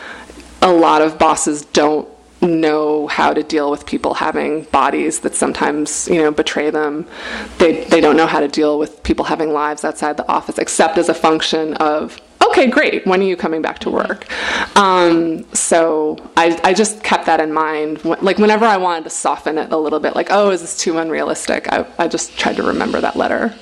a 0.61 0.71
lot 0.71 1.01
of 1.01 1.19
bosses 1.19 1.65
don't 1.65 2.07
know 2.41 3.07
how 3.07 3.33
to 3.33 3.41
deal 3.43 3.71
with 3.71 3.85
people 3.85 4.13
having 4.13 4.63
bodies 4.65 5.21
that 5.21 5.33
sometimes 5.33 6.07
you 6.07 6.21
know 6.21 6.31
betray 6.31 6.69
them 6.69 7.05
they 7.57 7.83
they 7.85 7.99
don't 7.99 8.15
know 8.15 8.27
how 8.27 8.39
to 8.39 8.47
deal 8.47 8.77
with 8.77 9.01
people 9.01 9.25
having 9.25 9.51
lives 9.51 9.83
outside 9.83 10.17
the 10.17 10.27
office 10.27 10.59
except 10.59 10.99
as 10.99 11.09
a 11.09 11.15
function 11.15 11.73
of 11.75 12.21
okay 12.57 12.69
great 12.69 13.05
when 13.05 13.19
are 13.21 13.25
you 13.25 13.35
coming 13.37 13.61
back 13.61 13.79
to 13.79 13.89
work 13.89 14.25
um, 14.77 15.45
so 15.53 16.17
I, 16.35 16.59
I 16.63 16.73
just 16.73 17.03
kept 17.03 17.25
that 17.27 17.39
in 17.39 17.53
mind 17.53 18.03
like 18.03 18.37
whenever 18.37 18.65
i 18.65 18.77
wanted 18.77 19.03
to 19.05 19.09
soften 19.11 19.57
it 19.57 19.71
a 19.71 19.77
little 19.77 19.99
bit 19.99 20.15
like 20.15 20.27
oh 20.31 20.49
is 20.49 20.61
this 20.61 20.75
too 20.77 20.97
unrealistic 20.97 21.71
i, 21.71 21.85
I 21.97 22.07
just 22.07 22.37
tried 22.37 22.55
to 22.57 22.63
remember 22.63 22.99
that 23.01 23.15
letter 23.15 23.53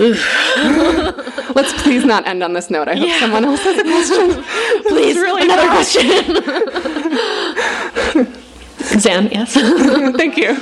Let's 0.00 1.74
please 1.82 2.06
not 2.06 2.26
end 2.26 2.42
on 2.42 2.54
this 2.54 2.70
note. 2.70 2.88
I 2.88 2.94
hope 2.96 3.06
Yeah. 3.06 3.20
someone 3.20 3.44
else 3.44 3.60
has 3.64 3.76
a 3.76 3.82
question. 3.82 4.42
Please, 4.88 5.16
really 5.16 5.42
another 5.42 5.60
bad. 5.60 5.74
question. 8.14 8.32
Zan, 9.00 9.28
yes. 9.30 9.54
Thank 10.16 10.36
you. 10.36 10.56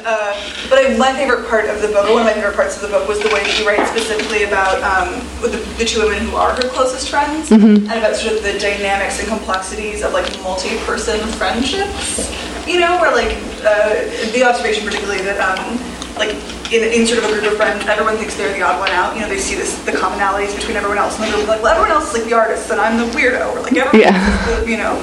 Uh, 0.00 0.32
but 0.68 0.78
I, 0.78 0.96
my 0.96 1.12
favorite 1.12 1.46
part 1.48 1.66
of 1.68 1.82
the 1.82 1.88
book, 1.88 2.08
one 2.08 2.20
of 2.20 2.26
my 2.26 2.32
favorite 2.32 2.56
parts 2.56 2.76
of 2.76 2.82
the 2.82 2.88
book, 2.88 3.06
was 3.08 3.20
the 3.20 3.28
way 3.28 3.42
that 3.44 3.58
you 3.58 3.66
write 3.68 3.86
specifically 3.88 4.44
about 4.44 4.80
um, 4.82 5.14
with 5.42 5.52
the, 5.52 5.60
the 5.76 5.84
two 5.84 6.00
women 6.00 6.24
who 6.24 6.36
are 6.36 6.54
her 6.54 6.68
closest 6.70 7.10
friends, 7.10 7.50
and 7.52 7.84
about 7.84 8.16
sort 8.16 8.34
of 8.36 8.42
the 8.42 8.58
dynamics 8.58 9.20
and 9.20 9.28
complexities 9.28 10.02
of 10.02 10.12
like 10.12 10.26
multi-person 10.42 11.20
friendships. 11.36 12.32
You 12.66 12.80
know, 12.80 12.98
where 13.00 13.12
like 13.12 13.36
uh, 13.60 14.08
the 14.32 14.42
observation, 14.44 14.84
particularly 14.84 15.22
that 15.22 15.36
um, 15.38 15.76
like 16.16 16.32
in, 16.72 16.80
in 16.86 17.06
sort 17.06 17.22
of 17.22 17.28
a 17.28 17.32
group 17.32 17.50
of 17.52 17.56
friends, 17.56 17.84
everyone 17.86 18.16
thinks 18.16 18.36
they're 18.36 18.52
the 18.56 18.62
odd 18.62 18.78
one 18.80 18.90
out. 18.90 19.14
You 19.14 19.22
know, 19.22 19.28
they 19.28 19.38
see 19.38 19.54
this 19.54 19.76
the 19.84 19.92
commonalities 19.92 20.54
between 20.56 20.76
everyone 20.76 20.98
else, 20.98 21.18
and 21.20 21.28
they're 21.28 21.46
like, 21.46 21.62
well, 21.62 21.76
everyone 21.76 21.90
else 21.92 22.08
is 22.08 22.20
like 22.20 22.24
the 22.28 22.34
artist, 22.36 22.70
and 22.70 22.80
I'm 22.80 22.96
the 22.96 23.08
weirdo, 23.12 23.52
or 23.52 23.60
like 23.62 23.76
everyone 23.76 24.00
Yeah. 24.00 24.16
the, 24.48 24.70
you 24.70 24.76
know. 24.78 24.96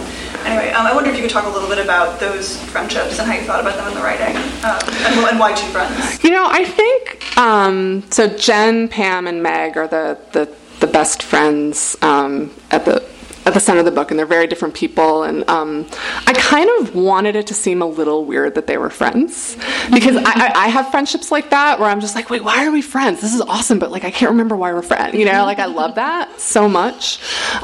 Anyway, 0.46 0.72
um, 0.72 0.86
I 0.86 0.94
wonder 0.94 1.10
if 1.10 1.16
you 1.16 1.22
could 1.22 1.32
talk 1.32 1.46
a 1.46 1.50
little 1.50 1.70
bit 1.70 1.80
about 1.80 2.20
those 2.20 2.62
friendships 2.66 3.20
and 3.20 3.28
how 3.30 3.36
you 3.36 3.46
thought 3.46 3.60
about 3.60 3.76
them 3.76 3.88
in 3.88 3.94
the 3.94 4.02
writing, 4.02 4.36
um, 4.64 4.80
and, 5.06 5.20
and 5.30 5.40
why 5.40 5.54
two 5.54 5.68
friends. 5.68 6.24
You 6.24 6.32
know, 6.32 6.48
I 6.50 6.66
think 6.66 7.38
um, 7.38 8.04
so. 8.12 8.28
Jen, 8.28 8.88
Pam, 8.88 9.28
and 9.28 9.42
Meg 9.42 9.78
are 9.78 9.88
the 9.88 10.18
the, 10.32 10.54
the 10.80 10.88
best 10.88 11.24
friends 11.24 11.96
um, 12.02 12.54
at 12.72 12.86
the 12.86 13.04
at 13.48 13.54
the 13.54 13.60
center 13.62 13.80
of 13.80 13.86
the 13.86 13.92
book, 13.92 14.12
and 14.12 14.20
they're 14.20 14.26
very 14.26 14.46
different 14.46 14.74
people. 14.74 15.24
And 15.24 15.50
um, 15.50 15.88
I 16.26 16.34
kind 16.34 16.70
of 16.80 16.94
wanted 16.94 17.38
it 17.38 17.48
to 17.48 17.54
seem 17.54 17.82
a 17.82 17.86
little 17.86 18.26
weird 18.26 18.56
that 18.56 18.68
they 18.68 18.78
were 18.78 18.90
friends 18.90 19.56
because 19.92 20.18
I, 20.18 20.52
I, 20.54 20.68
have 20.68 20.92
friendships 20.92 21.32
like 21.32 21.50
that 21.52 21.80
where 21.80 21.90
I'm 21.90 22.02
just 22.02 22.14
like, 22.14 22.30
wait, 22.30 22.44
why 22.44 22.66
are 22.66 22.72
we 22.72 22.82
friends? 22.82 23.22
This 23.22 23.34
is 23.34 23.40
awesome, 23.40 23.80
but 23.80 23.90
like 23.90 24.04
I 24.04 24.12
can't 24.12 24.32
remember 24.32 24.58
why 24.58 24.74
we're 24.74 24.82
friends. 24.82 25.16
You 25.16 25.26
know, 25.26 25.46
like 25.46 25.60
I 25.60 25.66
love 25.66 25.96
that 25.96 26.42
so 26.42 26.68
much. 26.68 27.20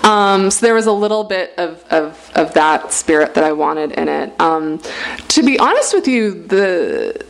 Um, 0.05 0.49
so 0.49 0.65
there 0.65 0.73
was 0.73 0.85
a 0.85 0.91
little 0.93 1.25
bit 1.25 1.53
of, 1.57 1.83
of 1.89 2.31
of 2.35 2.53
that 2.53 2.93
spirit 2.93 3.33
that 3.33 3.43
I 3.43 3.51
wanted 3.51 3.91
in 3.91 4.07
it. 4.07 4.39
Um, 4.39 4.79
to 5.27 5.43
be 5.43 5.59
honest 5.59 5.93
with 5.93 6.07
you, 6.07 6.45
the 6.47 7.25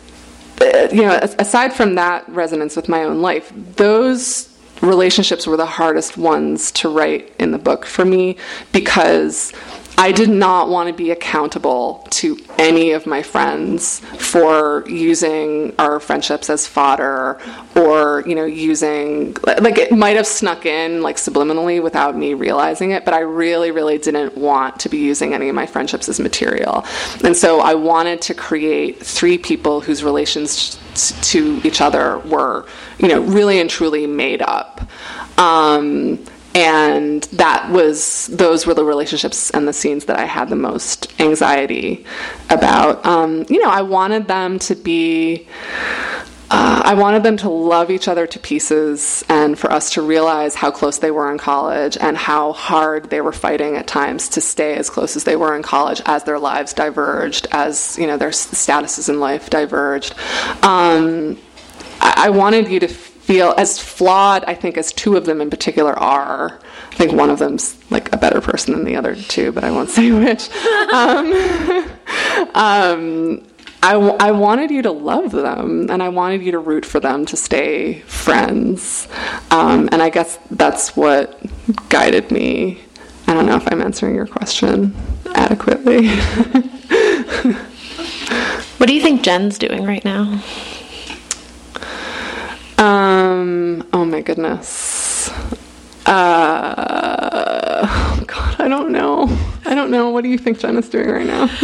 uh, 0.61 0.87
you 0.91 1.01
know, 1.01 1.17
aside 1.39 1.73
from 1.73 1.95
that 1.95 2.29
resonance 2.29 2.75
with 2.75 2.87
my 2.87 3.03
own 3.03 3.21
life, 3.21 3.51
those 3.75 4.52
relationships 4.83 5.47
were 5.47 5.57
the 5.57 5.65
hardest 5.65 6.17
ones 6.17 6.71
to 6.73 6.89
write 6.89 7.33
in 7.39 7.51
the 7.51 7.57
book 7.57 7.85
for 7.85 8.05
me 8.05 8.37
because 8.71 9.53
I 9.97 10.11
did 10.11 10.29
not 10.29 10.69
want 10.69 10.89
to 10.89 10.93
be 10.93 11.11
accountable 11.11 12.07
to 12.11 12.37
any 12.57 12.91
of 12.91 13.05
my 13.05 13.21
friends 13.21 13.99
for 13.99 14.83
using 14.87 15.73
our 15.77 15.99
friendships 15.99 16.49
as 16.49 16.65
fodder 16.65 17.39
or, 17.75 18.23
you 18.25 18.35
know, 18.35 18.45
using, 18.45 19.35
like, 19.43 19.77
it 19.77 19.91
might 19.91 20.15
have 20.15 20.27
snuck 20.27 20.65
in, 20.65 21.01
like, 21.01 21.17
subliminally 21.17 21.81
without 21.81 22.17
me 22.17 22.33
realizing 22.33 22.91
it, 22.91 23.05
but 23.05 23.13
I 23.13 23.19
really, 23.19 23.71
really 23.71 23.97
didn't 23.97 24.37
want 24.37 24.79
to 24.81 24.89
be 24.89 24.97
using 24.97 25.33
any 25.33 25.49
of 25.49 25.55
my 25.55 25.65
friendships 25.65 26.09
as 26.09 26.19
material. 26.19 26.85
And 27.23 27.35
so 27.35 27.59
I 27.59 27.75
wanted 27.75 28.21
to 28.23 28.33
create 28.33 29.03
three 29.03 29.37
people 29.37 29.81
whose 29.81 30.03
relations 30.03 30.79
to 31.21 31.61
each 31.63 31.81
other 31.81 32.19
were, 32.19 32.65
you 32.99 33.07
know, 33.07 33.21
really 33.21 33.59
and 33.59 33.69
truly 33.69 34.07
made 34.07 34.41
up. 34.41 34.81
Um, 35.37 36.23
and 36.55 37.23
that 37.33 37.69
was 37.71 38.27
those 38.27 38.65
were 38.65 38.73
the 38.73 38.85
relationships 38.85 39.49
and 39.51 39.67
the 39.67 39.73
scenes 39.73 40.05
that 40.05 40.19
I 40.19 40.25
had 40.25 40.49
the 40.49 40.55
most 40.55 41.11
anxiety 41.19 42.05
about. 42.49 43.03
Um, 43.05 43.45
you 43.49 43.59
know, 43.59 43.69
I 43.69 43.81
wanted 43.81 44.27
them 44.27 44.59
to 44.59 44.75
be. 44.75 45.47
Uh, 46.51 46.83
I 46.85 46.93
wanted 46.93 47.23
them 47.23 47.35
to 47.37 47.49
love 47.49 47.89
each 47.89 48.07
other 48.07 48.27
to 48.27 48.37
pieces 48.37 49.23
and 49.27 49.57
for 49.57 49.71
us 49.71 49.89
to 49.93 50.03
realize 50.03 50.53
how 50.53 50.69
close 50.69 50.99
they 50.99 51.09
were 51.09 51.31
in 51.31 51.39
college 51.39 51.97
and 51.97 52.15
how 52.15 52.53
hard 52.53 53.09
they 53.09 53.21
were 53.21 53.31
fighting 53.31 53.75
at 53.75 53.87
times 53.87 54.29
to 54.29 54.41
stay 54.41 54.75
as 54.75 54.87
close 54.87 55.15
as 55.15 55.23
they 55.23 55.35
were 55.35 55.55
in 55.55 55.63
college 55.63 55.99
as 56.05 56.25
their 56.25 56.37
lives 56.37 56.71
diverged, 56.73 57.47
as 57.51 57.97
you 57.97 58.05
know 58.05 58.17
their 58.17 58.29
statuses 58.29 59.09
in 59.09 59.19
life 59.19 59.49
diverged. 59.49 60.13
Um, 60.61 61.39
I, 61.99 62.25
I 62.25 62.29
wanted 62.29 62.67
you 62.67 62.79
to 62.81 63.12
feel 63.23 63.53
as 63.57 63.79
flawed, 63.79 64.43
I 64.45 64.53
think, 64.53 64.77
as 64.77 64.91
two 64.91 65.15
of 65.15 65.25
them 65.25 65.39
in 65.39 65.49
particular 65.49 65.97
are. 65.97 66.59
I 66.91 66.95
think 66.95 67.13
one 67.13 67.29
of 67.29 67.39
them's 67.39 67.77
like 67.89 68.13
a 68.13 68.17
better 68.17 68.41
person 68.41 68.73
than 68.73 68.83
the 68.83 68.97
other 68.97 69.15
two, 69.15 69.51
but 69.51 69.63
I 69.63 69.71
won't 69.71 69.89
say 69.97 70.11
which. 70.11 70.49
Um, 70.91 71.33
um, 72.53 73.43
I, 73.81 74.31
wanted 74.31 74.71
you 74.71 74.81
to 74.81 74.91
love 74.91 75.31
them 75.31 75.89
and 75.89 76.01
I 76.01 76.09
wanted 76.09 76.41
you 76.41 76.51
to 76.53 76.59
root 76.59 76.85
for 76.85 76.99
them 77.01 77.25
to 77.25 77.35
stay 77.35 77.99
friends. 78.01 79.07
Um, 79.51 79.89
and 79.91 80.01
I 80.01 80.09
guess 80.09 80.39
that's 80.51 80.95
what 80.95 81.41
guided 81.89 82.31
me. 82.31 82.81
I 83.27 83.33
don't 83.33 83.45
know 83.45 83.57
if 83.57 83.71
I'm 83.71 83.81
answering 83.81 84.15
your 84.15 84.27
question 84.27 84.95
adequately. 85.35 86.07
what 88.77 88.87
do 88.87 88.93
you 88.93 89.01
think 89.01 89.21
Jen's 89.21 89.57
doing 89.57 89.83
right 89.83 90.05
now? 90.05 90.41
Um, 93.13 93.87
oh 93.93 94.05
my 94.05 94.21
goodness. 94.21 95.29
Uh, 96.07 97.85
God, 98.25 98.59
I 98.59 98.67
don't 98.67 98.91
know. 98.91 99.29
I 99.65 99.75
don't 99.75 99.91
know. 99.91 100.09
What 100.09 100.23
do 100.23 100.29
you 100.29 100.39
think 100.39 100.57
Jenna's 100.57 100.89
doing 100.89 101.09
right 101.09 101.27
now? 101.27 101.47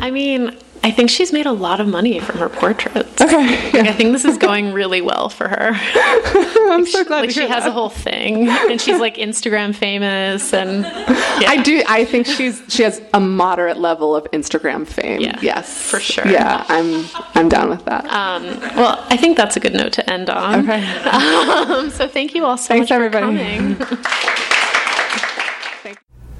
I 0.00 0.10
mean, 0.10 0.58
I 0.84 0.90
think 0.90 1.10
she's 1.10 1.32
made 1.32 1.46
a 1.46 1.52
lot 1.52 1.80
of 1.80 1.88
money 1.88 2.20
from 2.20 2.38
her 2.38 2.48
portraits. 2.48 3.20
okay. 3.20 3.72
Like, 3.72 3.88
I 3.88 3.92
think 3.92 4.12
this 4.12 4.24
is 4.24 4.38
going 4.38 4.72
really 4.72 5.00
well 5.00 5.28
for 5.28 5.48
her. 5.48 5.72
I'm 6.70 6.86
so 6.86 7.04
glad 7.04 7.20
like 7.20 7.28
to 7.30 7.34
she 7.34 7.40
hear 7.40 7.48
has 7.48 7.64
that. 7.64 7.70
a 7.70 7.72
whole 7.72 7.88
thing, 7.90 8.48
and 8.48 8.80
she's 8.80 9.00
like 9.00 9.16
Instagram 9.16 9.74
famous, 9.74 10.52
and 10.54 10.82
yeah. 10.82 11.04
I 11.48 11.60
do. 11.62 11.82
I 11.88 12.04
think 12.04 12.26
she's 12.26 12.62
she 12.68 12.82
has 12.84 13.02
a 13.12 13.20
moderate 13.20 13.78
level 13.78 14.14
of 14.14 14.24
Instagram 14.32 14.86
fame. 14.86 15.20
Yeah, 15.20 15.38
yes, 15.42 15.90
for 15.90 15.98
sure. 16.00 16.26
Yeah, 16.28 16.64
I'm 16.68 17.04
I'm 17.34 17.48
down 17.48 17.68
with 17.70 17.84
that. 17.86 18.04
Um, 18.06 18.44
well, 18.76 19.04
I 19.08 19.16
think 19.16 19.36
that's 19.36 19.56
a 19.56 19.60
good 19.60 19.74
note 19.74 19.92
to 19.94 20.10
end 20.10 20.30
on. 20.30 20.60
Okay. 20.68 20.84
Um, 21.08 21.90
so 21.90 22.06
thank 22.08 22.34
you 22.34 22.44
all 22.44 22.56
so 22.56 22.68
Thanks, 22.68 22.90
much 22.90 22.92
everybody. 22.92 23.74
for 23.74 23.84
coming. 23.84 24.04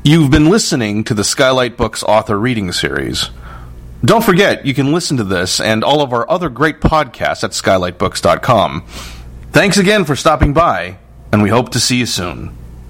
You've 0.04 0.30
been 0.30 0.48
listening 0.48 1.04
to 1.04 1.14
the 1.14 1.24
Skylight 1.24 1.76
Books 1.76 2.02
author 2.02 2.38
reading 2.38 2.72
series. 2.72 3.30
Don't 4.04 4.22
forget, 4.22 4.64
you 4.64 4.74
can 4.74 4.92
listen 4.92 5.16
to 5.16 5.24
this 5.24 5.60
and 5.60 5.82
all 5.82 6.00
of 6.02 6.12
our 6.12 6.28
other 6.30 6.48
great 6.48 6.80
podcasts 6.80 7.42
at 7.42 7.50
skylightbooks.com. 7.50 8.86
Thanks 9.50 9.76
again 9.76 10.04
for 10.04 10.14
stopping 10.14 10.52
by, 10.52 10.98
and 11.32 11.42
we 11.42 11.48
hope 11.48 11.70
to 11.70 11.80
see 11.80 11.96
you 11.96 12.06
soon. 12.06 12.56